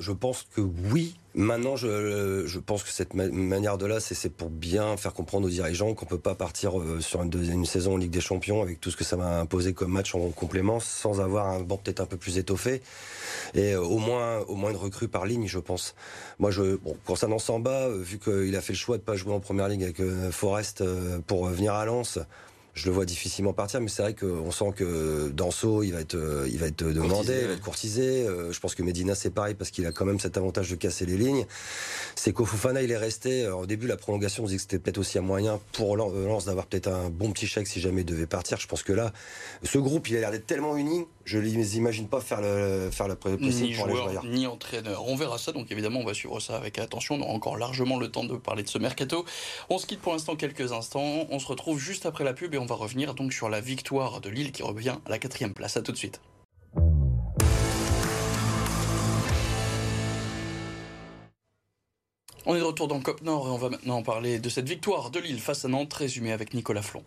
je 0.00 0.12
pense 0.12 0.46
que 0.54 0.60
oui. 0.60 1.14
Maintenant, 1.34 1.76
je, 1.76 2.44
je 2.46 2.58
pense 2.58 2.82
que 2.82 2.88
cette 2.88 3.12
manière 3.12 3.76
de 3.76 3.84
là, 3.84 4.00
c'est 4.00 4.30
pour 4.30 4.48
bien 4.48 4.96
faire 4.96 5.12
comprendre 5.12 5.46
aux 5.46 5.50
dirigeants 5.50 5.92
qu'on 5.94 6.06
peut 6.06 6.18
pas 6.18 6.34
partir 6.34 6.80
euh, 6.80 7.00
sur 7.00 7.22
une, 7.22 7.28
deuxième, 7.28 7.58
une 7.58 7.66
saison 7.66 7.94
en 7.94 7.96
Ligue 7.98 8.10
des 8.10 8.22
Champions 8.22 8.62
avec 8.62 8.80
tout 8.80 8.90
ce 8.90 8.96
que 8.96 9.04
ça 9.04 9.16
va 9.16 9.40
imposer 9.40 9.74
comme 9.74 9.92
match 9.92 10.14
en 10.14 10.30
complément, 10.30 10.80
sans 10.80 11.20
avoir 11.20 11.48
un 11.48 11.60
banc 11.60 11.76
peut-être 11.76 12.00
un 12.00 12.06
peu 12.06 12.16
plus 12.16 12.38
étoffé 12.38 12.80
et 13.54 13.74
euh, 13.74 13.82
au 13.82 13.98
moins 13.98 14.38
au 14.48 14.56
moins 14.56 14.70
une 14.70 14.78
recrue 14.78 15.08
par 15.08 15.26
ligne, 15.26 15.46
je 15.46 15.58
pense. 15.58 15.94
Moi, 16.38 16.50
je 16.50 16.76
bon, 16.76 16.96
concernant 17.04 17.38
Samba, 17.38 17.90
vu 17.90 18.18
qu'il 18.18 18.56
a 18.56 18.60
fait 18.62 18.72
le 18.72 18.78
choix 18.78 18.96
de 18.96 19.02
pas 19.02 19.14
jouer 19.14 19.34
en 19.34 19.40
première 19.40 19.68
ligue 19.68 19.84
avec 19.84 20.00
Forest 20.30 20.82
pour 21.26 21.46
venir 21.46 21.74
à 21.74 21.84
Lens 21.84 22.18
je 22.76 22.84
le 22.84 22.92
vois 22.92 23.06
difficilement 23.06 23.54
partir, 23.54 23.80
mais 23.80 23.88
c'est 23.88 24.02
vrai 24.02 24.14
qu'on 24.14 24.50
sent 24.50 24.72
que 24.76 25.30
Danso, 25.30 25.82
il 25.82 25.92
va 25.92 26.00
être, 26.00 26.14
euh, 26.14 26.46
il 26.52 26.58
va 26.58 26.66
être 26.66 26.84
demandé, 26.84 27.38
il 27.40 27.46
va 27.46 27.52
être 27.54 27.62
courtisé. 27.62 28.26
Euh, 28.26 28.52
je 28.52 28.60
pense 28.60 28.74
que 28.74 28.82
Medina, 28.82 29.14
c'est 29.14 29.30
pareil 29.30 29.54
parce 29.54 29.70
qu'il 29.70 29.86
a 29.86 29.92
quand 29.92 30.04
même 30.04 30.20
cet 30.20 30.36
avantage 30.36 30.68
de 30.68 30.76
casser 30.76 31.06
les 31.06 31.16
lignes. 31.16 31.46
C'est 32.16 32.36
Fofana, 32.36 32.82
il 32.82 32.90
est 32.90 32.96
resté. 32.98 33.48
au 33.48 33.64
début, 33.64 33.86
la 33.86 33.96
prolongation, 33.96 34.44
on 34.44 34.46
disait 34.46 34.56
que 34.56 34.62
c'était 34.62 34.78
peut-être 34.78 34.98
aussi 34.98 35.16
un 35.16 35.22
moyen 35.22 35.58
pour 35.72 35.96
Lens 35.96 36.44
d'avoir 36.44 36.66
peut-être 36.66 36.88
un 36.88 37.08
bon 37.08 37.32
petit 37.32 37.46
chèque 37.46 37.66
si 37.66 37.80
jamais 37.80 38.02
il 38.02 38.04
devait 38.04 38.26
partir. 38.26 38.60
Je 38.60 38.66
pense 38.66 38.82
que 38.82 38.92
là, 38.92 39.10
ce 39.62 39.78
groupe, 39.78 40.10
il 40.10 40.16
a 40.18 40.20
l'air 40.20 40.30
d'être 40.30 40.46
tellement 40.46 40.76
uni 40.76 41.06
je 41.26 41.38
ne 41.38 41.42
les 41.42 41.76
imagine 41.76 42.06
pas 42.06 42.20
faire 42.20 42.40
le, 42.40 42.88
faire 42.92 43.08
la 43.08 43.16
possible 43.16 43.50
ni 43.50 43.72
joueur, 43.72 44.24
ni 44.24 44.46
entraîneur. 44.46 45.04
On 45.08 45.16
verra 45.16 45.38
ça, 45.38 45.50
donc 45.50 45.72
évidemment, 45.72 46.00
on 46.00 46.04
va 46.04 46.14
suivre 46.14 46.38
ça 46.38 46.56
avec 46.56 46.78
attention. 46.78 47.16
On 47.16 47.20
aura 47.20 47.32
encore 47.32 47.56
largement 47.58 47.98
le 47.98 48.08
temps 48.08 48.22
de 48.22 48.36
parler 48.36 48.62
de 48.62 48.68
ce 48.68 48.78
mercato. 48.78 49.24
On 49.68 49.78
se 49.78 49.86
quitte 49.86 50.00
pour 50.00 50.12
l'instant 50.12 50.36
quelques 50.36 50.72
instants. 50.72 51.26
On 51.28 51.38
se 51.40 51.46
retrouve 51.48 51.80
juste 51.80 52.06
après 52.06 52.22
la 52.22 52.32
pub 52.32 52.54
et 52.54 52.58
on 52.58 52.65
va 52.66 52.74
revenir 52.74 53.14
donc 53.14 53.32
sur 53.32 53.48
la 53.48 53.60
victoire 53.60 54.20
de 54.20 54.28
Lille 54.28 54.52
qui 54.52 54.62
revient 54.62 54.96
à 55.06 55.10
la 55.10 55.18
quatrième 55.18 55.54
place. 55.54 55.76
À 55.76 55.82
tout 55.82 55.92
de 55.92 55.96
suite. 55.96 56.20
On 62.48 62.54
est 62.54 62.60
de 62.60 62.64
retour 62.64 62.86
dans 62.86 63.00
Cop 63.00 63.22
Nord 63.22 63.48
et 63.48 63.50
on 63.50 63.56
va 63.56 63.70
maintenant 63.70 64.02
parler 64.04 64.38
de 64.38 64.48
cette 64.48 64.68
victoire 64.68 65.10
de 65.10 65.18
Lille 65.18 65.40
face 65.40 65.64
à 65.64 65.68
Nantes, 65.68 65.92
résumée 65.92 66.30
avec 66.30 66.54
Nicolas 66.54 66.82
Flon. 66.82 67.02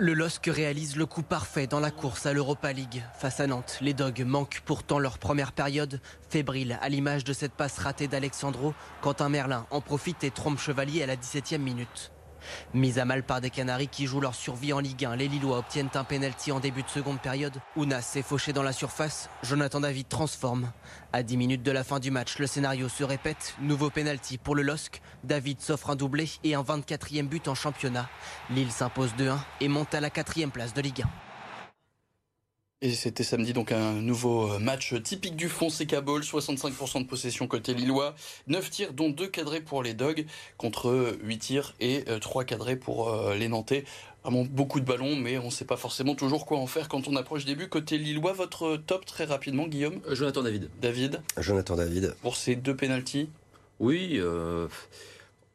Le 0.00 0.14
LOSC 0.14 0.46
réalise 0.46 0.96
le 0.96 1.04
coup 1.04 1.22
parfait 1.22 1.66
dans 1.66 1.80
la 1.80 1.90
course 1.90 2.24
à 2.24 2.32
l'Europa 2.32 2.72
League. 2.72 3.02
Face 3.18 3.40
à 3.40 3.46
Nantes, 3.46 3.78
les 3.80 3.94
Dogs 3.94 4.22
manquent 4.24 4.62
pourtant 4.64 4.98
leur 4.98 5.18
première 5.18 5.52
période, 5.52 6.00
fébrile 6.30 6.78
à 6.80 6.88
l'image 6.88 7.24
de 7.24 7.32
cette 7.32 7.52
passe 7.52 7.78
ratée 7.78 8.06
d'Alexandro. 8.08 8.74
Quentin 9.02 9.28
Merlin 9.28 9.66
en 9.70 9.80
profite 9.80 10.22
et 10.24 10.30
trompe 10.30 10.58
Chevalier 10.60 11.02
à 11.02 11.06
la 11.06 11.16
17e 11.16 11.58
minute. 11.58 12.12
Mise 12.74 12.98
à 12.98 13.04
mal 13.04 13.22
par 13.22 13.40
des 13.40 13.50
Canaries 13.50 13.88
qui 13.88 14.06
jouent 14.06 14.20
leur 14.20 14.34
survie 14.34 14.72
en 14.72 14.80
Ligue 14.80 15.04
1, 15.04 15.16
les 15.16 15.28
Lillois 15.28 15.58
obtiennent 15.58 15.90
un 15.94 16.04
penalty 16.04 16.52
en 16.52 16.60
début 16.60 16.82
de 16.82 16.88
seconde 16.88 17.20
période. 17.20 17.54
Ounas 17.76 18.02
s'est 18.02 18.22
fauché 18.22 18.52
dans 18.52 18.62
la 18.62 18.72
surface, 18.72 19.28
Jonathan 19.42 19.80
David 19.80 20.08
transforme. 20.08 20.72
À 21.12 21.22
10 21.22 21.36
minutes 21.36 21.62
de 21.62 21.72
la 21.72 21.84
fin 21.84 22.00
du 22.00 22.10
match, 22.10 22.38
le 22.38 22.46
scénario 22.46 22.88
se 22.88 23.04
répète. 23.04 23.54
Nouveau 23.60 23.90
penalty 23.90 24.38
pour 24.38 24.54
le 24.54 24.62
LOSC. 24.62 25.00
David 25.24 25.60
s'offre 25.60 25.90
un 25.90 25.96
doublé 25.96 26.28
et 26.44 26.54
un 26.54 26.62
24e 26.62 27.28
but 27.28 27.48
en 27.48 27.54
championnat. 27.54 28.08
Lille 28.50 28.72
s'impose 28.72 29.12
2-1 29.18 29.38
et 29.60 29.68
monte 29.68 29.94
à 29.94 30.00
la 30.00 30.10
quatrième 30.10 30.50
place 30.50 30.74
de 30.74 30.80
Ligue 30.80 31.02
1. 31.02 31.27
Et 32.80 32.92
c'était 32.92 33.24
samedi 33.24 33.52
donc 33.52 33.72
un 33.72 33.94
nouveau 33.94 34.52
euh, 34.52 34.60
match 34.60 34.94
typique 35.02 35.34
du 35.34 35.48
Fonseca 35.48 36.00
Ball, 36.00 36.20
65% 36.20 37.02
de 37.02 37.08
possession 37.08 37.48
côté 37.48 37.74
lillois, 37.74 38.14
9 38.46 38.70
tirs 38.70 38.92
dont 38.92 39.08
2 39.08 39.26
cadrés 39.26 39.60
pour 39.60 39.82
les 39.82 39.94
Dogs 39.94 40.24
contre 40.58 41.16
8 41.24 41.38
tirs 41.38 41.74
et 41.80 42.04
3 42.20 42.42
euh, 42.42 42.44
cadrés 42.44 42.76
pour 42.76 43.08
euh, 43.08 43.34
les 43.34 43.48
Nantais. 43.48 43.82
Vraiment 44.22 44.44
beaucoup 44.44 44.78
de 44.78 44.84
ballons 44.84 45.16
mais 45.16 45.38
on 45.38 45.46
ne 45.46 45.50
sait 45.50 45.64
pas 45.64 45.76
forcément 45.76 46.14
toujours 46.14 46.46
quoi 46.46 46.58
en 46.58 46.68
faire 46.68 46.88
quand 46.88 47.08
on 47.08 47.16
approche 47.16 47.44
des 47.44 47.56
buts. 47.56 47.68
Côté 47.68 47.98
lillois, 47.98 48.32
votre 48.32 48.76
top 48.76 49.04
très 49.04 49.24
rapidement 49.24 49.66
Guillaume? 49.66 50.00
Jonathan 50.12 50.44
David. 50.44 50.70
David 50.80 51.20
Jonathan 51.36 51.74
David. 51.74 52.14
Pour 52.22 52.36
ces 52.36 52.54
deux 52.54 52.76
pénalties? 52.76 53.28
Oui, 53.80 54.20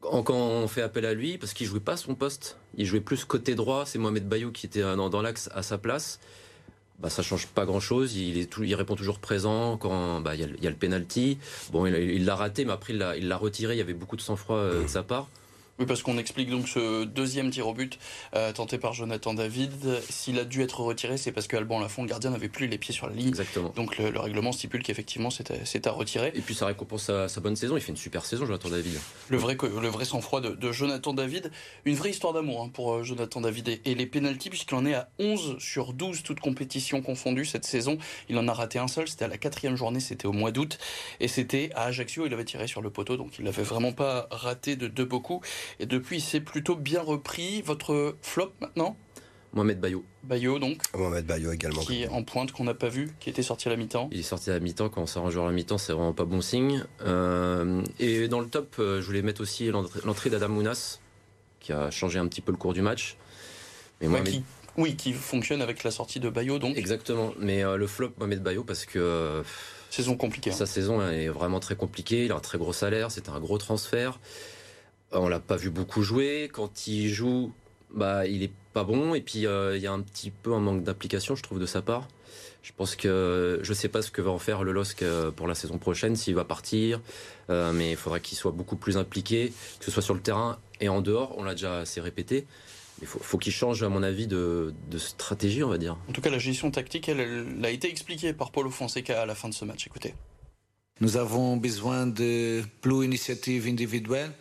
quand 0.01 0.29
on 0.29 0.67
fait 0.67 0.81
appel 0.81 1.05
à 1.05 1.13
lui, 1.13 1.37
parce 1.37 1.53
qu'il 1.53 1.67
jouait 1.67 1.79
pas 1.79 1.95
son 1.95 2.15
poste, 2.15 2.57
il 2.75 2.85
jouait 2.85 2.99
plus 2.99 3.23
côté 3.23 3.55
droit, 3.55 3.85
c'est 3.85 3.97
Mohamed 3.97 4.27
Bayou 4.27 4.51
qui 4.51 4.65
était 4.65 4.81
dans 4.81 5.21
l'axe 5.21 5.49
à 5.53 5.63
sa 5.63 5.77
place 5.77 6.19
bah, 7.03 7.09
ça 7.09 7.21
change 7.21 7.47
pas 7.47 7.65
grand 7.65 7.81
chose. 7.81 8.15
Il, 8.15 8.75
répond 8.75 8.95
toujours 8.95 9.19
présent 9.19 9.77
quand 9.77 10.21
bah, 10.21 10.35
il, 10.35 10.41
y 10.61 10.67
a, 10.67 10.69
le 10.69 10.75
penalty. 10.75 11.37
Bon, 11.71 11.85
il 11.85 12.25
l'a 12.25 12.35
raté, 12.35 12.63
mais 12.63 12.71
après 12.71 12.93
il 12.93 13.27
l'a 13.27 13.37
retiré. 13.37 13.75
Il 13.75 13.77
y 13.77 13.81
avait 13.81 13.93
beaucoup 13.93 14.15
de 14.15 14.21
sang-froid 14.21 14.57
de 14.81 14.87
sa 14.87 15.03
part. 15.03 15.27
Oui, 15.79 15.87
parce 15.87 16.03
qu'on 16.03 16.19
explique 16.19 16.51
donc 16.51 16.67
ce 16.67 17.03
deuxième 17.03 17.49
tir 17.49 17.67
au 17.67 17.73
but 17.73 17.97
euh, 18.35 18.51
tenté 18.53 18.77
par 18.77 18.93
Jonathan 18.93 19.33
David. 19.33 19.73
S'il 20.07 20.37
a 20.37 20.43
dû 20.43 20.61
être 20.61 20.81
retiré, 20.81 21.17
c'est 21.17 21.31
parce 21.31 21.47
que 21.47 21.57
Alban 21.57 21.79
Lafont, 21.79 22.03
le 22.03 22.09
gardien, 22.09 22.29
n'avait 22.29 22.47
plus 22.47 22.67
les 22.67 22.77
pieds 22.77 22.93
sur 22.93 23.07
la 23.07 23.15
ligne. 23.15 23.29
Exactement. 23.29 23.73
Donc 23.75 23.97
le, 23.97 24.19
règlement 24.19 24.51
stipule 24.51 24.83
qu'effectivement 24.83 25.31
c'est 25.31 25.87
à, 25.87 25.91
retirer. 25.91 26.31
Et 26.35 26.41
puis 26.41 26.53
ça 26.53 26.67
récompense 26.67 27.05
sa, 27.05 27.27
sa, 27.27 27.41
bonne 27.41 27.55
saison. 27.55 27.75
Il 27.75 27.81
fait 27.81 27.91
une 27.91 27.97
super 27.97 28.23
saison, 28.23 28.45
Jonathan 28.45 28.69
David. 28.69 28.99
Le 29.29 29.37
vrai, 29.37 29.57
le 29.59 29.87
vrai 29.87 30.05
sang-froid 30.05 30.41
de, 30.41 30.71
Jonathan 30.71 31.11
David. 31.13 31.51
Une 31.85 31.95
vraie 31.95 32.11
histoire 32.11 32.33
d'amour 32.33 32.61
hein, 32.61 32.69
pour 32.71 32.93
euh, 32.93 33.03
Jonathan 33.03 33.41
David 33.41 33.79
et, 33.83 33.95
les 33.95 34.05
pénalties, 34.05 34.51
puisqu'il 34.51 34.75
en 34.75 34.85
est 34.85 34.93
à 34.93 35.09
11 35.17 35.57
sur 35.57 35.93
12, 35.93 36.21
toutes 36.21 36.39
compétitions 36.39 37.01
confondues 37.01 37.45
cette 37.45 37.65
saison. 37.65 37.97
Il 38.29 38.37
en 38.37 38.47
a 38.47 38.53
raté 38.53 38.77
un 38.77 38.87
seul. 38.87 39.07
C'était 39.07 39.25
à 39.25 39.27
la 39.27 39.39
quatrième 39.39 39.75
journée, 39.75 39.99
c'était 39.99 40.27
au 40.27 40.33
mois 40.33 40.51
d'août. 40.51 40.77
Et 41.19 41.27
c'était 41.27 41.71
à 41.73 41.85
Ajaccio. 41.85 42.27
Il 42.27 42.33
avait 42.33 42.45
tiré 42.45 42.67
sur 42.67 42.83
le 42.83 42.91
poteau, 42.91 43.17
donc 43.17 43.39
il 43.39 43.45
n'avait 43.45 43.63
vraiment 43.63 43.91
pas 43.91 44.27
raté 44.29 44.75
de, 44.75 44.87
de 44.87 45.03
beaucoup. 45.03 45.41
Et 45.79 45.85
depuis, 45.85 46.21
c'est 46.21 46.41
plutôt 46.41 46.75
bien 46.75 47.01
repris. 47.01 47.61
Votre 47.61 48.15
flop 48.21 48.53
maintenant 48.61 48.97
Mohamed 49.53 49.79
Bayo. 49.79 50.03
Bayo 50.23 50.59
donc. 50.59 50.81
Mohamed 50.95 51.25
Bayo 51.25 51.51
également. 51.51 51.81
Qui 51.81 52.03
est 52.03 52.07
en 52.07 52.23
pointe 52.23 52.51
qu'on 52.51 52.63
n'a 52.63 52.73
pas 52.73 52.89
vu, 52.89 53.13
qui 53.19 53.29
était 53.29 53.43
sorti 53.43 53.67
à 53.67 53.71
la 53.71 53.77
mi-temps. 53.77 54.09
Il 54.11 54.19
est 54.19 54.23
sorti 54.23 54.49
à 54.49 54.53
la 54.53 54.59
mi-temps. 54.59 54.89
Quand 54.89 55.01
on 55.01 55.05
sort 55.05 55.25
un 55.27 55.29
joueur 55.29 55.45
à 55.45 55.49
la 55.49 55.53
mi-temps, 55.53 55.77
c'est 55.77 55.93
vraiment 55.93 56.13
pas 56.13 56.25
bon 56.25 56.41
signe. 56.41 56.83
Euh, 57.05 57.83
et 57.99 58.27
dans 58.27 58.39
le 58.39 58.47
top, 58.47 58.75
euh, 58.79 58.99
je 58.99 59.05
voulais 59.05 59.21
mettre 59.21 59.41
aussi 59.41 59.69
l'entrée 59.69 60.29
d'Adam 60.29 60.49
Mounas, 60.49 60.99
qui 61.59 61.71
a 61.71 61.91
changé 61.91 62.17
un 62.17 62.27
petit 62.27 62.41
peu 62.41 62.51
le 62.51 62.57
cours 62.57 62.73
du 62.73 62.81
match. 62.81 63.15
Mais 64.01 64.07
oui, 64.75 64.95
qui 64.95 65.13
fonctionne 65.13 65.61
avec 65.61 65.83
la 65.83 65.91
sortie 65.91 66.19
de 66.19 66.29
Bayo 66.29 66.57
donc. 66.57 66.75
Exactement. 66.75 67.31
Mais 67.37 67.63
euh, 67.63 67.77
le 67.77 67.85
flop 67.85 68.13
Mohamed 68.17 68.41
Bayo 68.41 68.63
parce 68.63 68.85
que. 68.85 69.43
saison 69.91 70.17
compliquée. 70.17 70.51
Sa 70.51 70.65
saison 70.65 71.07
est 71.07 71.27
vraiment 71.27 71.59
très 71.59 71.75
compliquée. 71.75 72.25
Il 72.25 72.31
a 72.31 72.35
un 72.35 72.39
très 72.39 72.57
gros 72.57 72.73
salaire. 72.73 73.11
C'est 73.11 73.29
un 73.29 73.39
gros 73.39 73.59
transfert. 73.59 74.19
On 75.13 75.27
l'a 75.27 75.39
pas 75.39 75.55
vu 75.55 75.69
beaucoup 75.69 76.01
jouer. 76.01 76.49
Quand 76.51 76.87
il 76.87 77.09
joue, 77.09 77.53
bah, 77.93 78.25
il 78.25 78.43
est 78.43 78.51
pas 78.73 78.83
bon. 78.83 79.13
Et 79.15 79.21
puis, 79.21 79.45
euh, 79.45 79.77
il 79.77 79.83
y 79.83 79.87
a 79.87 79.91
un 79.91 80.01
petit 80.01 80.31
peu 80.31 80.53
un 80.53 80.59
manque 80.59 80.83
d'application, 80.83 81.35
je 81.35 81.43
trouve, 81.43 81.59
de 81.59 81.65
sa 81.65 81.81
part. 81.81 82.07
Je 82.63 82.71
pense 82.75 82.95
que 82.95 83.59
je 83.61 83.73
sais 83.73 83.89
pas 83.89 84.01
ce 84.01 84.09
que 84.09 84.21
va 84.21 84.31
en 84.31 84.39
faire 84.39 84.63
le 84.63 84.71
LOSC 84.71 85.03
euh, 85.03 85.31
pour 85.31 85.47
la 85.47 85.55
saison 85.55 85.77
prochaine, 85.77 86.15
s'il 86.15 86.33
va 86.33 86.45
partir, 86.45 87.01
euh, 87.49 87.73
mais 87.73 87.91
il 87.91 87.97
faudra 87.97 88.21
qu'il 88.21 88.37
soit 88.37 88.51
beaucoup 88.51 88.77
plus 88.77 88.97
impliqué, 88.97 89.51
que 89.79 89.85
ce 89.85 89.91
soit 89.91 90.01
sur 90.01 90.13
le 90.13 90.21
terrain 90.21 90.57
et 90.79 90.87
en 90.87 91.01
dehors. 91.01 91.37
On 91.37 91.43
l'a 91.43 91.53
déjà 91.53 91.79
assez 91.79 91.99
répété. 91.99 92.47
Il 93.01 93.07
faut, 93.07 93.37
qu'il 93.37 93.51
change, 93.51 93.83
à 93.83 93.89
mon 93.89 94.01
avis, 94.01 94.27
de, 94.27 94.73
stratégie, 94.97 95.61
on 95.61 95.67
va 95.67 95.77
dire. 95.77 95.97
En 96.07 96.13
tout 96.13 96.21
cas, 96.21 96.29
la 96.29 96.37
gestion 96.37 96.71
tactique, 96.71 97.09
elle, 97.09 97.19
elle 97.19 97.65
a 97.65 97.69
été 97.69 97.89
expliquée 97.89 98.31
par 98.31 98.51
Paulo 98.51 98.69
Fonseca 98.69 99.21
à 99.21 99.25
la 99.25 99.35
fin 99.35 99.49
de 99.49 99.53
ce 99.53 99.65
match. 99.65 99.85
Écoutez. 99.87 100.13
Nous 101.01 101.17
avons 101.17 101.57
besoin 101.57 102.07
de 102.07 102.61
plus 102.79 103.01
d'initiatives 103.01 103.67
individuelles. 103.67 104.31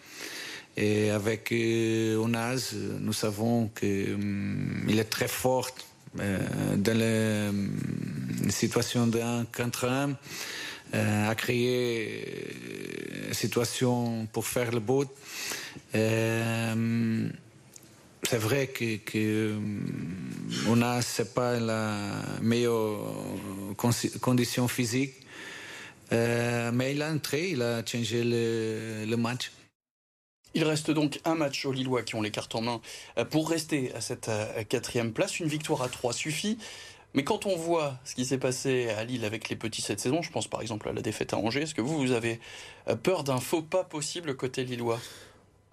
Et 0.77 1.11
avec 1.11 1.53
euh, 1.53 2.17
Onaz, 2.17 2.75
nous 3.01 3.13
savons 3.13 3.69
qu'il 3.79 4.15
hum, 4.15 4.87
est 4.89 5.05
très 5.05 5.29
fort 5.29 5.71
euh, 6.19 6.77
dans 6.77 6.97
les 6.97 7.49
hum, 7.51 8.51
situations 8.51 9.07
d'un 9.07 9.45
contre 9.55 9.85
un, 9.87 10.17
euh, 10.95 11.31
à 11.31 11.35
créer 11.35 12.57
une 13.29 13.35
situation 13.35 14.27
pour 14.33 14.47
faire 14.47 14.71
le 14.73 14.81
but. 14.81 15.09
Hum, 15.95 17.31
c'est 18.23 18.39
vrai 18.39 18.69
que, 18.69 18.97
que 18.97 19.55
Onaz, 20.69 21.03
ce 21.03 21.23
n'est 21.23 21.29
pas 21.29 21.61
la 21.61 21.97
meilleure 22.41 22.99
condition 24.23 24.69
physique, 24.69 25.15
mais 26.11 26.93
il 26.93 27.03
a 27.03 27.11
entré, 27.11 27.51
il 27.51 27.63
a 27.63 27.85
changé 27.85 28.23
le 28.25 29.17
match. 29.17 29.51
Il 30.55 30.65
reste 30.65 30.91
donc 30.91 31.21
un 31.25 31.35
match 31.35 31.65
aux 31.65 31.73
Lillois 31.73 32.03
qui 32.03 32.15
ont 32.15 32.23
les 32.23 32.31
cartes 32.31 32.55
en 32.55 32.61
main 32.61 32.81
euh, 33.19 33.25
pour 33.25 33.49
rester 33.49 33.93
à 33.95 34.01
cette 34.01 34.29
euh, 34.29 34.65
quatrième 34.65 35.13
place. 35.13 35.41
Une 35.41 35.49
victoire 35.49 35.83
à 35.83 35.89
trois 35.89 36.13
suffit. 36.13 36.59
Mais 37.15 37.25
quand 37.25 37.47
on 37.47 37.57
voit 37.57 37.95
ce 38.05 38.15
qui 38.15 38.25
s'est 38.25 38.39
passé 38.39 38.89
à 38.91 39.05
Lille 39.05 39.25
avec 39.25 39.49
les 39.49 39.57
petits 39.57 39.83
cette 39.83 40.01
saison, 40.01 40.23
je 40.23 40.31
pense 40.31 40.49
par 40.49 40.63
exemple 40.63 40.89
à 40.89 40.93
la 40.93 41.03
défaite 41.03 41.35
à 41.35 41.37
Angers, 41.37 41.63
est-ce 41.63 41.75
que 41.75 41.83
vous, 41.83 41.99
vous 41.99 42.13
avez 42.13 42.41
euh, 42.89 42.97
peur 42.97 43.25
d'un 43.25 43.39
faux 43.39 43.63
pas 43.63 43.85
possible 43.85 44.35
côté 44.35 44.65
Lillois? 44.65 44.99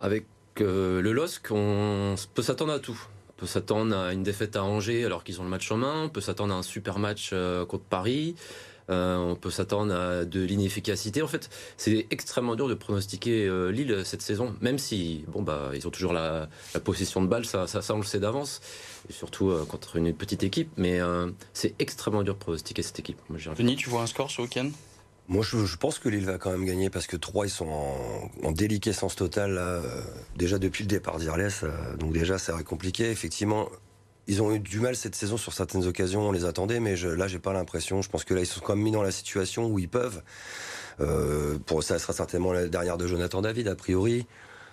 Avec 0.01 0.25
le 0.57 0.99
LOSC, 0.99 1.51
on 1.51 2.15
peut 2.33 2.41
s'attendre 2.41 2.73
à 2.73 2.79
tout. 2.79 2.99
On 3.29 3.39
peut 3.39 3.47
s'attendre 3.47 3.95
à 3.95 4.11
une 4.11 4.23
défaite 4.23 4.57
à 4.57 4.63
Angers 4.63 5.05
alors 5.05 5.23
qu'ils 5.23 5.39
ont 5.39 5.45
le 5.45 5.49
match 5.49 5.71
en 5.71 5.77
main. 5.77 6.03
On 6.03 6.09
peut 6.09 6.19
s'attendre 6.19 6.53
à 6.53 6.57
un 6.57 6.63
super 6.63 6.99
match 6.99 7.33
contre 7.69 7.85
Paris. 7.85 8.35
Euh, 8.89 9.17
on 9.17 9.35
peut 9.35 9.51
s'attendre 9.51 9.93
à 9.93 10.25
de 10.25 10.41
l'inefficacité. 10.41 11.21
En 11.21 11.27
fait, 11.27 11.49
c'est 11.77 12.07
extrêmement 12.09 12.55
dur 12.55 12.67
de 12.67 12.73
pronostiquer 12.73 13.45
euh, 13.45 13.71
Lille 13.71 14.01
cette 14.03 14.21
saison, 14.21 14.55
même 14.61 14.79
si 14.79 15.25
bon 15.27 15.41
bah 15.41 15.71
ils 15.73 15.87
ont 15.87 15.91
toujours 15.91 16.13
la, 16.13 16.49
possession 16.83 17.21
de 17.21 17.27
balle, 17.27 17.45
ça, 17.45 17.67
ça, 17.67 17.81
on 17.93 17.97
le 17.97 18.03
sait 18.03 18.19
d'avance, 18.19 18.61
et 19.09 19.13
surtout 19.13 19.51
euh, 19.51 19.65
contre 19.65 19.97
une 19.97 20.13
petite 20.13 20.43
équipe. 20.43 20.71
Mais 20.77 20.99
c'est 21.53 21.75
extrêmement 21.79 22.23
dur 22.23 22.33
de 22.33 22.39
pronostiquer 22.39 22.81
cette 22.81 22.99
équipe. 22.99 23.19
Denis, 23.57 23.75
tu 23.75 23.89
vois 23.89 24.01
un 24.01 24.07
score 24.07 24.31
ce 24.31 24.41
week-end 24.41 24.69
moi, 25.31 25.43
je, 25.43 25.75
pense 25.75 25.99
que 25.99 26.09
Lille 26.09 26.25
va 26.25 26.39
quand 26.39 26.49
même 26.49 26.65
gagner 26.65 26.89
parce 26.89 27.05
que 27.05 27.15
trois, 27.15 27.45
ils 27.45 27.51
sont 27.51 27.69
en, 28.41 28.51
déliquescence 28.51 29.15
totale 29.15 29.61
déjà 30.35 30.57
depuis 30.57 30.83
le 30.83 30.87
départ 30.87 31.19
d'Irles. 31.19 31.51
donc 31.99 32.13
déjà, 32.13 32.39
c'est 32.39 32.63
compliqué. 32.63 33.11
Effectivement, 33.11 33.69
ils 34.29 34.43
ont 34.43 34.53
eu 34.53 34.59
du 34.59 34.79
mal 34.79 34.95
cette 34.95 35.15
saison 35.15 35.37
sur 35.37 35.53
certaines 35.53 35.85
occasions, 35.85 36.21
on 36.21 36.31
les 36.31 36.45
attendait, 36.45 36.79
mais 36.79 36.95
je, 36.95 37.09
là, 37.09 37.27
j'ai 37.27 37.39
pas 37.39 37.51
l'impression. 37.51 38.03
Je 38.03 38.09
pense 38.09 38.23
que 38.23 38.35
là, 38.35 38.41
ils 38.41 38.45
sont 38.45 38.61
quand 38.61 38.75
même 38.75 38.83
mis 38.83 38.91
dans 38.91 39.01
la 39.01 39.11
situation 39.11 39.65
où 39.65 39.79
ils 39.79 39.89
peuvent. 39.89 40.21
Euh, 41.01 41.57
pour 41.65 41.81
ça 41.81 41.97
sera 41.97 42.13
certainement 42.13 42.53
la 42.53 42.67
dernière 42.67 42.97
de 42.97 43.07
Jonathan 43.07 43.41
David, 43.41 43.67
a 43.67 43.75
priori. 43.75 44.27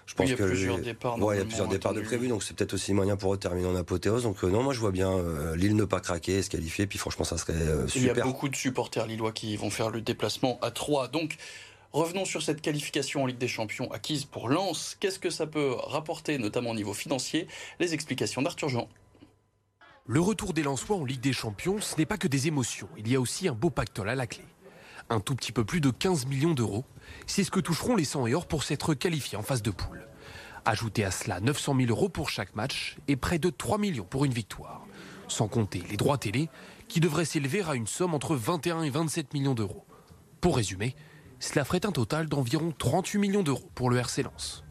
Je 0.05 0.15
pense 0.15 0.27
il 0.27 0.31
y 0.31 0.35
a 0.35 0.37
plusieurs 0.37 0.79
départs. 0.79 1.17
il 1.19 1.39
y 1.39 1.41
a 1.41 1.45
plusieurs 1.45 1.69
départs 1.69 1.95
de 1.95 2.03
prévus, 2.03 2.29
donc 2.29 2.45
c'est 2.45 2.55
peut-être 2.55 2.75
aussi 2.75 2.93
moyen 2.93 3.17
pour 3.17 3.33
eux 3.33 3.37
de 3.39 3.43
terminer 3.43 3.67
en 3.67 3.75
apothéose. 3.75 4.25
Donc 4.25 4.45
euh, 4.45 4.49
non, 4.49 4.63
moi 4.63 4.73
je 4.73 4.79
vois 4.79 4.93
bien 4.93 5.11
euh, 5.11 5.57
Lille 5.57 5.75
ne 5.75 5.85
pas 5.85 6.01
craquer, 6.01 6.43
se 6.43 6.51
qualifier, 6.51 6.87
puis 6.87 6.99
franchement 6.99 7.25
ça 7.25 7.39
serait 7.39 7.55
super. 7.89 7.89
Il 7.97 8.05
y 8.05 8.11
a 8.11 8.25
beaucoup 8.25 8.49
de 8.49 8.55
supporters 8.55 9.07
lillois 9.07 9.33
qui 9.33 9.57
vont 9.57 9.71
faire 9.71 9.91
le 9.91 10.01
déplacement 10.01 10.61
à 10.63 10.71
3. 10.71 11.09
Donc 11.09 11.37
revenons 11.93 12.25
sur 12.25 12.43
cette 12.43 12.61
qualification 12.61 13.23
en 13.23 13.27
Ligue 13.27 13.39
des 13.39 13.49
Champions 13.49 13.91
acquise 13.91 14.27
pour 14.27 14.49
Lens. 14.49 14.97
Qu'est-ce 15.01 15.19
que 15.19 15.31
ça 15.31 15.47
peut 15.47 15.73
rapporter, 15.73 16.39
notamment 16.39 16.71
au 16.71 16.77
niveau 16.77 16.95
financier? 16.95 17.49
Les 17.81 17.95
explications 17.95 18.43
d'Arthur 18.43 18.69
Jean. 18.69 18.89
Le 20.09 20.21
retour 20.21 20.53
des 20.53 20.63
Lensois 20.63 20.97
en 20.97 21.05
Ligue 21.05 21.21
des 21.21 21.33
Champions, 21.33 21.81
ce 21.81 21.97
n'est 21.97 22.07
pas 22.07 22.17
que 22.17 22.29
des 22.29 22.47
émotions, 22.47 22.89
il 22.97 23.09
y 23.11 23.17
a 23.17 23.21
aussi 23.21 23.49
un 23.49 23.55
beau 23.55 23.71
pactole 23.71 24.09
à 24.09 24.15
la 24.15 24.29
clé. 24.29 24.45
Un 25.11 25.19
tout 25.19 25.35
petit 25.35 25.51
peu 25.51 25.65
plus 25.65 25.81
de 25.81 25.91
15 25.91 26.27
millions 26.27 26.55
d'euros, 26.55 26.85
c'est 27.27 27.43
ce 27.43 27.51
que 27.51 27.59
toucheront 27.59 27.97
les 27.97 28.05
100 28.05 28.29
et 28.29 28.35
or 28.35 28.47
pour 28.47 28.63
s'être 28.63 28.95
qualifiés 28.95 29.37
en 29.37 29.43
phase 29.43 29.63
de 29.63 29.73
poule. 29.73 30.07
Ajoutez 30.65 31.05
à 31.05 31.11
cela 31.11 31.41
900 31.41 31.75
000 31.77 31.91
euros 31.91 32.09
pour 32.09 32.31
chaque 32.31 32.55
match 32.55 32.99
et 33.09 33.17
près 33.17 33.41
de 33.41 33.51
3 33.51 33.79
millions 33.79 34.05
pour 34.05 34.25
une 34.25 34.33
victoire. 34.33 34.87
Sans 35.27 35.49
compter 35.49 35.83
les 35.91 35.97
droits 35.97 36.19
télé 36.19 36.49
qui 36.87 37.01
devraient 37.01 37.25
s'élever 37.25 37.63
à 37.63 37.75
une 37.75 37.89
somme 37.89 38.15
entre 38.15 38.37
21 38.37 38.85
et 38.85 38.91
27 38.91 39.35
millions 39.35 39.55
d'euros. 39.55 39.85
Pour 40.41 40.57
résumer, 40.57 40.95
cela 41.41 41.65
ferait 41.65 41.85
un 41.85 41.91
total 41.91 42.29
d'environ 42.29 42.73
38 42.79 43.19
millions 43.19 43.43
d'euros 43.43 43.71
pour 43.75 43.91
le 43.91 43.99
RC 43.99 44.23
Lens. 44.23 44.63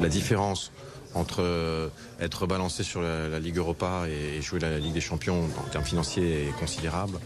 La 0.00 0.08
différence 0.08 0.72
entre 1.14 1.42
euh, 1.42 1.88
être 2.20 2.46
balancé 2.46 2.82
sur 2.82 3.02
la, 3.02 3.38
Ligue 3.38 3.56
Europa 3.56 4.04
et 4.08 4.40
jouer 4.42 4.60
la 4.60 4.78
Ligue 4.78 4.92
des 4.92 5.00
Champions 5.00 5.48
en 5.58 5.68
termes 5.70 5.84
financiers 5.84 6.48
est 6.48 6.58
considérable. 6.58 7.18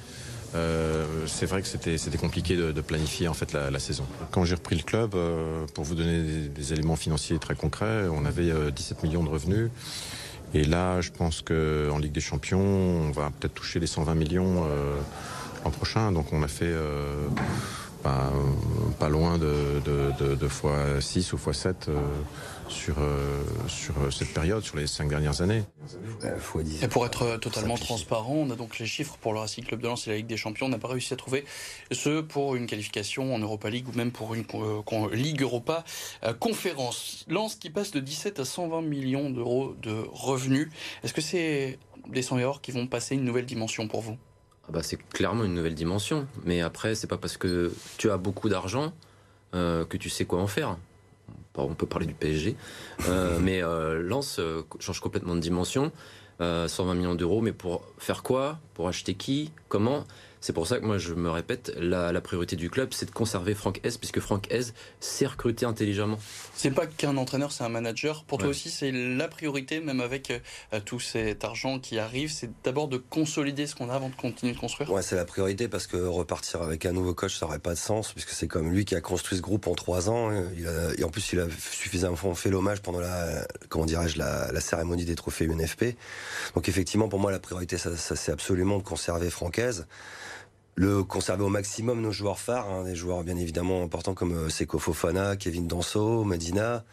Euh, 0.54 1.04
c'est 1.26 1.46
vrai 1.46 1.62
que 1.62 1.68
c'était 1.68 2.18
compliqué 2.18 2.56
de, 2.56 2.80
planifier 2.80 3.26
en 3.26 3.34
fait 3.34 3.52
la, 3.52 3.78
saison. 3.78 4.04
Quand 4.30 4.44
j'ai 4.44 4.54
repris 4.54 4.76
le 4.76 4.84
club, 4.84 5.14
euh, 5.14 5.66
pour 5.74 5.84
vous 5.84 5.96
donner 5.96 6.22
des, 6.48 6.72
éléments 6.72 6.96
financiers 6.96 7.38
très 7.38 7.56
concrets, 7.56 8.06
on 8.08 8.24
avait 8.24 8.52
17 8.70 9.02
millions 9.02 9.24
de 9.24 9.28
revenus. 9.28 9.70
Et 10.52 10.64
là, 10.64 11.00
je 11.00 11.10
pense 11.10 11.42
qu'en 11.42 11.98
Ligue 11.98 12.12
des 12.12 12.20
Champions, 12.20 12.60
on 12.60 13.10
va 13.10 13.32
peut-être 13.40 13.54
toucher 13.54 13.80
les 13.80 13.88
120 13.88 14.14
millions 14.14 14.64
l'an 15.64 15.70
prochain. 15.72 16.12
Donc 16.12 16.32
on 16.32 16.44
a 16.44 16.48
fait 16.48 16.72
pas, 18.04 19.08
loin 19.08 19.38
de, 19.38 19.80
de, 20.34 20.48
fois 20.48 21.00
6 21.00 21.32
ou 21.32 21.38
fois 21.38 21.54
7 21.54 21.90
sur, 22.68 22.98
euh, 22.98 23.42
sur 23.68 23.94
euh, 23.98 24.10
cette 24.10 24.32
période, 24.32 24.62
sur 24.62 24.76
les 24.76 24.86
cinq 24.86 25.08
dernières 25.08 25.40
années. 25.40 25.62
Et 26.82 26.88
pour 26.88 27.06
être 27.06 27.36
totalement 27.36 27.76
transparent, 27.76 28.34
on 28.34 28.50
a 28.50 28.56
donc 28.56 28.78
les 28.78 28.86
chiffres 28.86 29.16
pour 29.20 29.32
le 29.32 29.40
Racing 29.40 29.64
Club 29.64 29.80
de 29.80 29.86
Lens 29.86 30.06
et 30.06 30.10
la 30.10 30.16
Ligue 30.16 30.26
des 30.26 30.36
Champions. 30.36 30.66
On 30.66 30.70
n'a 30.70 30.78
pas 30.78 30.88
réussi 30.88 31.12
à 31.12 31.16
trouver 31.16 31.44
ce 31.92 32.20
pour 32.20 32.56
une 32.56 32.66
qualification 32.66 33.34
en 33.34 33.38
Europa 33.38 33.70
League 33.70 33.88
ou 33.88 33.92
même 33.96 34.12
pour 34.12 34.34
une 34.34 34.44
euh, 34.54 35.14
Ligue 35.14 35.42
Europa 35.42 35.84
conférence. 36.40 37.24
Lens 37.28 37.56
qui 37.56 37.70
passe 37.70 37.90
de 37.90 38.00
17 38.00 38.40
à 38.40 38.44
120 38.44 38.82
millions 38.82 39.30
d'euros 39.30 39.74
de 39.82 40.04
revenus. 40.12 40.68
Est-ce 41.02 41.14
que 41.14 41.20
c'est 41.20 41.78
des 42.08 42.22
100 42.22 42.38
et 42.38 42.44
or 42.44 42.60
qui 42.60 42.72
vont 42.72 42.86
passer 42.86 43.14
une 43.14 43.24
nouvelle 43.24 43.46
dimension 43.46 43.88
pour 43.88 44.00
vous? 44.00 44.16
Ah 44.66 44.72
bah 44.72 44.82
c'est 44.82 44.96
clairement 44.96 45.44
une 45.44 45.54
nouvelle 45.54 45.74
dimension. 45.74 46.26
Mais 46.44 46.60
après, 46.62 46.94
c'est 46.94 47.06
pas 47.06 47.18
parce 47.18 47.36
que 47.36 47.72
tu 47.98 48.10
as 48.10 48.16
beaucoup 48.16 48.48
d'argent 48.48 48.92
que 49.52 49.96
tu 49.96 50.10
sais 50.10 50.24
quoi 50.24 50.40
en 50.40 50.48
faire. 50.48 50.76
On 51.56 51.74
peut 51.74 51.86
parler 51.86 52.06
du 52.06 52.14
PSG, 52.14 52.56
euh, 53.08 53.38
mais 53.42 53.62
euh, 53.62 54.02
Lens 54.02 54.38
euh, 54.38 54.62
change 54.80 55.00
complètement 55.00 55.34
de 55.34 55.40
dimension. 55.40 55.92
120 56.40 56.94
millions 56.94 57.14
d'euros, 57.14 57.40
mais 57.40 57.52
pour 57.52 57.84
faire 57.96 58.24
quoi? 58.24 58.58
Pour 58.74 58.88
acheter 58.88 59.14
qui? 59.14 59.52
Comment? 59.68 60.04
C'est 60.44 60.52
pour 60.52 60.66
ça 60.66 60.78
que 60.78 60.84
moi, 60.84 60.98
je 60.98 61.14
me 61.14 61.30
répète, 61.30 61.72
la, 61.78 62.20
priorité 62.20 62.54
du 62.54 62.68
club, 62.68 62.90
c'est 62.92 63.06
de 63.06 63.10
conserver 63.10 63.54
Franck 63.54 63.80
Hez, 63.82 63.96
puisque 63.98 64.20
Franck 64.20 64.52
Hez 64.52 64.74
sait 65.00 65.24
recruter 65.24 65.64
intelligemment. 65.64 66.18
C'est 66.54 66.70
pas 66.70 66.86
qu'un 66.86 67.16
entraîneur, 67.16 67.50
c'est 67.50 67.64
un 67.64 67.70
manager. 67.70 68.24
Pour 68.24 68.36
toi 68.36 68.48
aussi, 68.48 68.68
c'est 68.68 68.92
la 68.92 69.26
priorité, 69.26 69.80
même 69.80 70.02
avec 70.02 70.30
euh, 70.30 70.80
tout 70.84 71.00
cet 71.00 71.44
argent 71.44 71.78
qui 71.78 71.98
arrive, 71.98 72.30
c'est 72.30 72.50
d'abord 72.62 72.88
de 72.88 72.98
consolider 72.98 73.66
ce 73.66 73.74
qu'on 73.74 73.88
a 73.88 73.94
avant 73.94 74.10
de 74.10 74.16
continuer 74.16 74.52
de 74.52 74.58
construire. 74.58 74.92
Ouais, 74.92 75.00
c'est 75.00 75.16
la 75.16 75.24
priorité 75.24 75.66
parce 75.66 75.86
que 75.86 75.96
repartir 75.96 76.60
avec 76.60 76.84
un 76.84 76.92
nouveau 76.92 77.14
coach, 77.14 77.38
ça 77.38 77.46
n'aurait 77.46 77.58
pas 77.58 77.72
de 77.72 77.78
sens, 77.78 78.12
puisque 78.12 78.28
c'est 78.28 78.46
comme 78.46 78.70
lui 78.70 78.84
qui 78.84 78.94
a 78.96 79.00
construit 79.00 79.38
ce 79.38 79.42
groupe 79.42 79.66
en 79.66 79.74
trois 79.74 80.10
ans. 80.10 80.30
Il 80.30 80.70
et 80.98 81.04
en 81.04 81.08
plus, 81.08 81.32
il 81.32 81.40
a 81.40 81.46
suffisamment 81.58 82.34
fait 82.34 82.50
l'hommage 82.50 82.82
pendant 82.82 83.00
la, 83.00 83.46
comment 83.70 83.86
dirais-je, 83.86 84.18
la, 84.18 84.60
cérémonie 84.60 85.06
des 85.06 85.14
trophées 85.14 85.46
UNFP. 85.46 85.96
Donc 86.54 86.68
effectivement, 86.68 87.08
pour 87.08 87.18
moi, 87.18 87.32
la 87.32 87.38
priorité, 87.38 87.78
ça, 87.78 87.96
ça 87.96 88.14
c'est 88.14 88.30
absolument 88.30 88.76
de 88.76 88.82
conserver 88.82 89.30
Francaise 89.30 89.86
le 90.76 91.04
conserver 91.04 91.44
au 91.44 91.48
maximum 91.48 92.00
nos 92.00 92.10
joueurs 92.10 92.38
phares, 92.38 92.68
hein, 92.68 92.84
des 92.84 92.94
joueurs 92.96 93.22
bien 93.22 93.36
évidemment 93.36 93.82
importants 93.82 94.14
comme 94.14 94.32
euh, 94.32 94.48
Seko 94.48 94.78
Fofana, 94.78 95.36
Kevin 95.36 95.68
Danso, 95.68 96.24
Medina, 96.24 96.84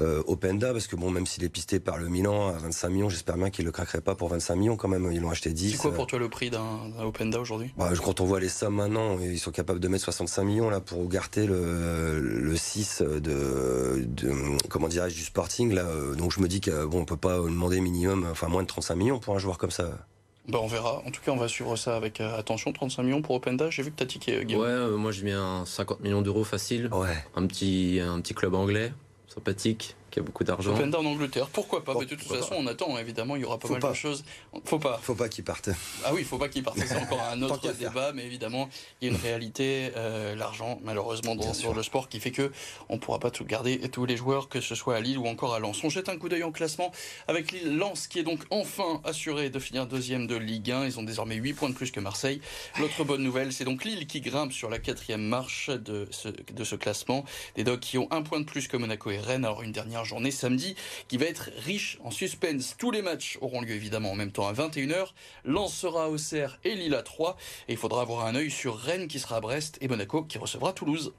euh, 0.00 0.22
Openda, 0.26 0.72
parce 0.72 0.88
que 0.88 0.96
bon, 0.96 1.10
même 1.10 1.24
s'il 1.26 1.44
est 1.44 1.48
pisté 1.48 1.78
par 1.78 1.96
le 1.98 2.08
Milan 2.08 2.48
à 2.48 2.58
25 2.58 2.88
millions, 2.88 3.08
j'espère 3.08 3.36
bien 3.36 3.50
qu'il 3.50 3.64
le 3.64 3.70
craquerait 3.70 4.00
pas 4.00 4.16
pour 4.16 4.28
25 4.30 4.56
millions 4.56 4.76
quand 4.76 4.88
même. 4.88 5.08
Ils 5.12 5.20
l'ont 5.20 5.30
acheté 5.30 5.52
10. 5.52 5.72
C'est 5.72 5.76
quoi 5.78 5.92
pour 5.92 6.08
toi 6.08 6.18
le 6.18 6.28
prix 6.28 6.50
d'un 6.50 6.80
Openda 7.00 7.38
aujourd'hui? 7.38 7.72
Bah, 7.76 7.92
Quand 8.02 8.20
on 8.20 8.24
voit 8.24 8.40
les 8.40 8.48
sommes 8.48 8.74
maintenant, 8.74 9.18
ils 9.20 9.38
sont 9.38 9.52
capables 9.52 9.78
de 9.80 9.88
mettre 9.88 10.04
65 10.04 10.42
millions 10.42 10.68
là 10.70 10.80
pour 10.80 11.08
garder 11.08 11.46
le, 11.46 12.18
le 12.20 12.56
6 12.56 13.02
de, 13.02 14.04
de 14.04 14.32
comment 14.68 14.88
dirais-je 14.88 15.14
du 15.14 15.22
Sporting 15.22 15.72
là. 15.72 15.82
Euh, 15.82 16.14
donc 16.16 16.32
je 16.32 16.40
me 16.40 16.48
dis 16.48 16.60
qu'on 16.60 16.86
bon, 16.86 17.00
on 17.02 17.04
peut 17.04 17.16
pas 17.16 17.38
demander 17.38 17.80
minimum, 17.80 18.26
enfin 18.30 18.48
moins 18.48 18.62
de 18.62 18.68
35 18.68 18.96
millions 18.96 19.18
pour 19.20 19.36
un 19.36 19.38
joueur 19.38 19.58
comme 19.58 19.70
ça. 19.70 20.06
Bah 20.46 20.58
on 20.60 20.66
verra. 20.66 21.02
En 21.06 21.10
tout 21.10 21.22
cas, 21.22 21.32
on 21.32 21.36
va 21.36 21.48
suivre 21.48 21.74
ça 21.76 21.96
avec 21.96 22.20
euh, 22.20 22.38
attention. 22.38 22.72
35 22.72 23.02
millions 23.02 23.22
pour 23.22 23.34
Openda. 23.34 23.70
J'ai 23.70 23.82
vu 23.82 23.90
que 23.90 23.96
t'as 23.96 24.06
tiqué, 24.06 24.44
Guillaume. 24.44 24.62
Ouais, 24.62 24.68
euh, 24.68 24.96
moi 24.96 25.10
je 25.10 25.24
mets 25.24 25.32
un 25.32 25.64
50 25.64 26.00
millions 26.00 26.22
d'euros 26.22 26.44
facile. 26.44 26.90
Ouais. 26.92 27.16
Un 27.34 27.46
petit, 27.46 28.00
un 28.02 28.20
petit 28.20 28.34
club 28.34 28.54
anglais, 28.54 28.92
sympathique 29.26 29.96
qui 30.14 30.20
a 30.20 30.22
beaucoup 30.22 30.44
d'argent. 30.44 30.74
En 30.74 31.04
Angleterre, 31.06 31.48
pourquoi 31.48 31.82
pas 31.82 31.92
Mais 31.98 32.06
de 32.06 32.14
toute 32.14 32.22
façon, 32.22 32.54
on 32.56 32.68
attend, 32.68 32.96
évidemment, 32.98 33.34
il 33.34 33.42
y 33.42 33.44
aura 33.44 33.58
pas 33.58 33.68
mal 33.68 33.82
de 33.82 33.92
choses. 33.94 34.24
Faut 34.64 34.78
pas. 34.78 35.00
Faut 35.02 35.16
pas 35.16 35.28
qu'il 35.28 35.42
parte. 35.42 35.70
Ah 36.04 36.14
oui, 36.14 36.22
faut 36.22 36.38
pas 36.38 36.48
qu'il 36.48 36.62
parte. 36.62 36.78
C'est 36.78 36.96
encore 36.96 37.20
un 37.20 37.42
autre 37.42 37.72
débat, 37.72 38.12
mais 38.12 38.24
évidemment, 38.24 38.68
il 39.00 39.08
y 39.08 39.10
a 39.10 39.14
une 39.14 39.20
réalité, 39.20 39.90
euh, 39.96 40.36
l'argent, 40.36 40.78
malheureusement, 40.84 41.34
dans, 41.34 41.72
le 41.74 41.82
sport, 41.82 42.08
qui 42.08 42.20
fait 42.20 42.30
que 42.30 42.52
on 42.88 42.98
pourra 42.98 43.18
pas 43.18 43.32
tout 43.32 43.44
garder, 43.44 43.80
tous 43.90 44.06
les 44.06 44.16
joueurs, 44.16 44.48
que 44.48 44.60
ce 44.60 44.76
soit 44.76 44.94
à 44.94 45.00
Lille 45.00 45.18
ou 45.18 45.26
encore 45.26 45.52
à 45.52 45.58
Lens. 45.58 45.82
On 45.82 45.90
jette 45.90 46.08
un 46.08 46.16
coup 46.16 46.28
d'œil 46.28 46.44
en 46.44 46.52
classement 46.52 46.92
avec 47.26 47.50
Lille 47.50 47.76
Lens, 47.76 48.06
qui 48.06 48.20
est 48.20 48.22
donc 48.22 48.38
enfin 48.50 49.00
assuré 49.02 49.50
de 49.50 49.58
finir 49.58 49.88
deuxième 49.88 50.28
de 50.28 50.36
Ligue 50.36 50.70
1. 50.70 50.86
Ils 50.86 51.00
ont 51.00 51.02
désormais 51.02 51.34
8 51.34 51.54
points 51.54 51.70
de 51.70 51.74
plus 51.74 51.90
que 51.90 51.98
Marseille. 51.98 52.40
L'autre 52.78 53.02
bonne 53.02 53.24
nouvelle, 53.24 53.52
c'est 53.52 53.64
donc 53.64 53.84
Lille 53.84 54.06
qui 54.06 54.20
grimpe 54.20 54.52
sur 54.52 54.70
la 54.70 54.78
quatrième 54.78 55.22
marche 55.22 55.70
de 55.70 56.06
ce, 56.12 56.28
de 56.28 56.62
ce 56.62 56.76
classement. 56.76 57.24
Des 57.56 57.64
Dogs 57.64 57.80
qui 57.80 57.98
ont 57.98 58.06
un 58.12 58.22
point 58.22 58.38
de 58.38 58.44
plus 58.44 58.68
que 58.68 58.76
Monaco 58.76 59.10
et 59.10 59.18
Rennes. 59.18 59.44
Alors 59.44 59.62
une 59.62 59.72
dernière 59.72 60.03
journée 60.04 60.30
samedi 60.30 60.76
qui 61.08 61.16
va 61.16 61.26
être 61.26 61.50
riche 61.58 61.98
en 62.04 62.10
suspense. 62.10 62.76
Tous 62.78 62.90
les 62.90 63.02
matchs 63.02 63.38
auront 63.40 63.60
lieu 63.60 63.72
évidemment 63.72 64.12
en 64.12 64.14
même 64.14 64.32
temps 64.32 64.46
à 64.46 64.52
21h. 64.52 65.08
Lens 65.44 65.74
sera 65.74 66.04
à 66.04 66.08
Auxerre 66.08 66.58
et 66.64 66.74
Lille 66.74 66.94
à 66.94 67.02
3. 67.02 67.36
Et 67.68 67.72
il 67.72 67.78
faudra 67.78 68.02
avoir 68.02 68.26
un 68.26 68.34
œil 68.34 68.50
sur 68.50 68.76
Rennes 68.76 69.08
qui 69.08 69.18
sera 69.18 69.36
à 69.36 69.40
Brest 69.40 69.78
et 69.80 69.88
Monaco 69.88 70.22
qui 70.22 70.38
recevra 70.38 70.72
Toulouse. 70.72 71.14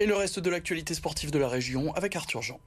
Et 0.00 0.06
le 0.06 0.16
reste 0.16 0.40
de 0.40 0.50
l'actualité 0.50 0.94
sportive 0.94 1.30
de 1.30 1.38
la 1.38 1.48
région 1.48 1.94
avec 1.94 2.16
Arthur 2.16 2.42
Jean. 2.42 2.60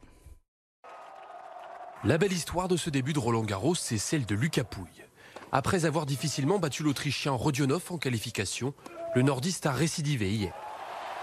La 2.05 2.17
belle 2.17 2.31
histoire 2.31 2.67
de 2.67 2.77
ce 2.77 2.89
début 2.89 3.13
de 3.13 3.19
Roland 3.19 3.43
Garros, 3.43 3.75
c'est 3.75 3.97
celle 3.97 4.25
de 4.25 4.35
Lucas 4.35 4.63
Pouille. 4.63 5.03
Après 5.51 5.85
avoir 5.85 6.05
difficilement 6.05 6.59
battu 6.59 6.83
l'Autrichien 6.83 7.31
Rodionov 7.31 7.83
en 7.89 7.97
qualification, 7.97 8.73
le 9.15 9.21
nordiste 9.21 9.65
a 9.65 9.71
récidivé 9.71 10.29
hier. 10.31 10.53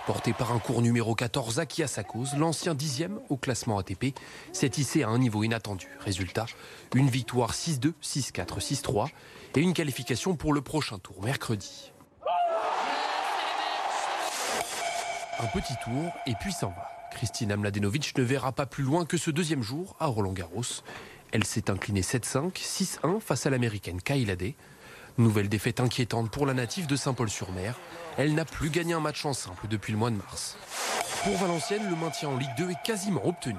Porté 0.06 0.32
par 0.32 0.52
un 0.52 0.58
cours 0.58 0.82
numéro 0.82 1.14
14 1.14 1.60
Aki 1.60 1.84
cause, 2.08 2.34
l'ancien 2.36 2.74
dixième 2.74 3.20
au 3.28 3.36
classement 3.36 3.78
ATP 3.78 4.18
s'est 4.52 4.72
hissé 4.76 5.04
à 5.04 5.08
un 5.08 5.18
niveau 5.18 5.44
inattendu. 5.44 5.86
Résultat, 6.00 6.46
une 6.94 7.08
victoire 7.08 7.52
6-2, 7.52 7.92
6-4, 8.02 8.58
6-3 8.58 9.08
et 9.54 9.60
une 9.60 9.74
qualification 9.74 10.34
pour 10.34 10.52
le 10.52 10.60
prochain 10.60 10.98
tour 10.98 11.22
mercredi. 11.22 11.92
Un 15.38 15.46
petit 15.46 15.74
tour 15.84 16.12
et 16.26 16.34
puis 16.40 16.52
s'en 16.52 16.68
va. 16.68 16.88
Christina 17.12 17.56
Mladenovic 17.56 18.16
ne 18.18 18.22
verra 18.22 18.52
pas 18.52 18.66
plus 18.66 18.84
loin 18.84 19.04
que 19.04 19.16
ce 19.16 19.30
deuxième 19.30 19.62
jour 19.62 19.94
à 20.00 20.06
Roland 20.06 20.32
Garros. 20.32 20.82
Elle 21.32 21.44
s'est 21.44 21.70
inclinée 21.70 22.02
7-5, 22.02 22.52
6-1 22.52 23.20
face 23.20 23.46
à 23.46 23.50
l'américaine 23.50 24.02
Kailade. 24.02 24.52
Nouvelle 25.16 25.48
défaite 25.48 25.80
inquiétante 25.80 26.30
pour 26.30 26.44
la 26.44 26.52
native 26.52 26.86
de 26.86 26.94
Saint-Paul-sur-Mer. 26.94 27.78
Elle 28.18 28.34
n'a 28.34 28.44
plus 28.44 28.68
gagné 28.68 28.92
un 28.92 29.00
match 29.00 29.24
en 29.24 29.32
simple 29.32 29.66
depuis 29.66 29.92
le 29.92 29.98
mois 29.98 30.10
de 30.10 30.16
mars. 30.16 30.58
Pour 31.24 31.36
Valenciennes, 31.38 31.88
le 31.88 31.96
maintien 31.96 32.28
en 32.28 32.36
Ligue 32.36 32.54
2 32.58 32.70
est 32.70 32.82
quasiment 32.84 33.26
obtenu. 33.26 33.58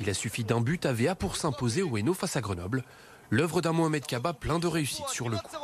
Il 0.00 0.10
a 0.10 0.14
suffi 0.14 0.44
d'un 0.44 0.60
but 0.60 0.84
à 0.84 0.92
VA 0.92 1.14
pour 1.14 1.36
s'imposer 1.36 1.82
au 1.82 1.96
Hainaut 1.96 2.14
face 2.14 2.36
à 2.36 2.42
Grenoble. 2.42 2.84
L'œuvre 3.30 3.62
d'un 3.62 3.72
Mohamed 3.72 4.04
Kaba 4.04 4.34
plein 4.34 4.58
de 4.58 4.66
réussite 4.66 5.08
sur 5.08 5.30
le 5.30 5.38
coup. 5.38 5.56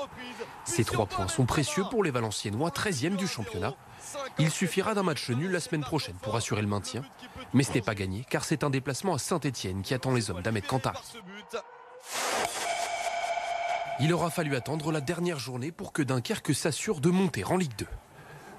Ces 0.65 0.85
trois 0.85 1.07
points 1.07 1.29
sont 1.29 1.45
précieux 1.45 1.85
pour 1.91 2.03
les 2.03 2.11
Valenciennois, 2.11 2.71
13e 2.71 3.17
du 3.17 3.27
championnat. 3.27 3.75
Il 4.39 4.51
suffira 4.51 4.95
d'un 4.95 5.03
match 5.03 5.31
nul 5.31 5.51
la 5.51 5.61
semaine 5.61 5.83
prochaine 5.83 6.17
pour 6.23 6.37
assurer 6.37 6.63
le 6.63 6.69
maintien. 6.69 7.03
Mais 7.53 7.63
ce 7.63 7.73
n'est 7.73 7.83
pas 7.83 7.95
gagné 7.95 8.25
car 8.29 8.45
c'est 8.45 8.65
un 8.65 8.71
déplacement 8.71 9.15
à 9.15 9.19
Saint-Etienne 9.19 9.83
qui 9.83 9.95
attend 9.95 10.13
les 10.13 10.31
hommes 10.31 10.43
d'Ahmed 10.43 10.67
Kantar. 10.67 11.03
Il 14.01 14.15
aura 14.15 14.31
fallu 14.31 14.57
attendre 14.57 14.93
la 14.93 15.01
dernière 15.01 15.39
journée 15.39 15.73
pour 15.73 15.93
que 15.93 16.03
Dunkerque 16.03 16.55
s'assure 16.55 17.01
de 17.01 17.11
monter 17.11 17.45
en 17.45 17.57
Ligue 17.57 17.77
2. 17.77 17.87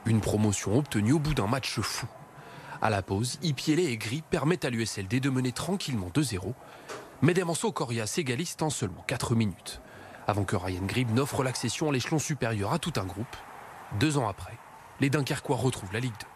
Une 0.05 0.21
promotion 0.21 0.77
obtenue 0.77 1.13
au 1.13 1.19
bout 1.19 1.33
d'un 1.33 1.47
match 1.47 1.79
fou. 1.79 2.07
À 2.81 2.89
la 2.89 3.01
pause, 3.01 3.39
Ipiele 3.41 3.79
et 3.79 3.97
Gris 3.97 4.23
permettent 4.27 4.65
à 4.65 4.69
l'USLD 4.69 5.19
de 5.19 5.29
mener 5.29 5.51
tranquillement 5.51 6.09
2-0. 6.09 6.53
Mais 7.21 7.33
Demanso 7.33 7.71
Coria 7.71 8.07
s'égalise 8.07 8.55
en 8.61 8.69
seulement 8.69 9.03
4 9.07 9.35
minutes. 9.35 9.81
Avant 10.27 10.43
que 10.43 10.55
Ryan 10.55 10.85
Grib 10.85 11.11
n'offre 11.11 11.43
l'accession 11.43 11.89
à 11.89 11.91
l'échelon 11.91 12.19
supérieur 12.19 12.73
à 12.73 12.79
tout 12.79 12.93
un 12.97 13.05
groupe. 13.05 13.35
Deux 13.99 14.17
ans 14.17 14.27
après, 14.27 14.57
les 15.01 15.09
Dunkerquois 15.09 15.57
retrouvent 15.57 15.91
la 15.91 15.99
Ligue 15.99 16.13
2. 16.19 16.27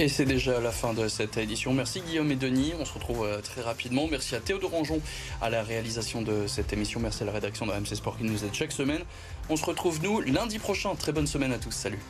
Et 0.00 0.08
c'est 0.08 0.24
déjà 0.24 0.60
la 0.60 0.72
fin 0.72 0.92
de 0.92 1.06
cette 1.06 1.36
édition. 1.36 1.72
Merci 1.72 2.00
Guillaume 2.00 2.32
et 2.32 2.36
Denis. 2.36 2.72
On 2.80 2.84
se 2.84 2.92
retrouve 2.92 3.24
euh, 3.24 3.40
très 3.40 3.60
rapidement. 3.60 4.08
Merci 4.10 4.34
à 4.34 4.40
Théodore 4.40 4.72
Rangeon 4.72 5.00
à 5.40 5.50
la 5.50 5.62
réalisation 5.62 6.20
de 6.20 6.48
cette 6.48 6.72
émission. 6.72 6.98
Merci 6.98 7.22
à 7.22 7.26
la 7.26 7.32
rédaction 7.32 7.64
de 7.66 7.72
MC 7.72 7.94
Sport 7.94 8.18
qui 8.18 8.24
nous 8.24 8.44
aide 8.44 8.52
chaque 8.52 8.72
semaine. 8.72 9.02
On 9.48 9.54
se 9.54 9.64
retrouve 9.64 10.02
nous 10.02 10.20
lundi 10.20 10.58
prochain. 10.58 10.96
Très 10.96 11.12
bonne 11.12 11.28
semaine 11.28 11.52
à 11.52 11.58
tous. 11.58 11.70
Salut. 11.70 12.00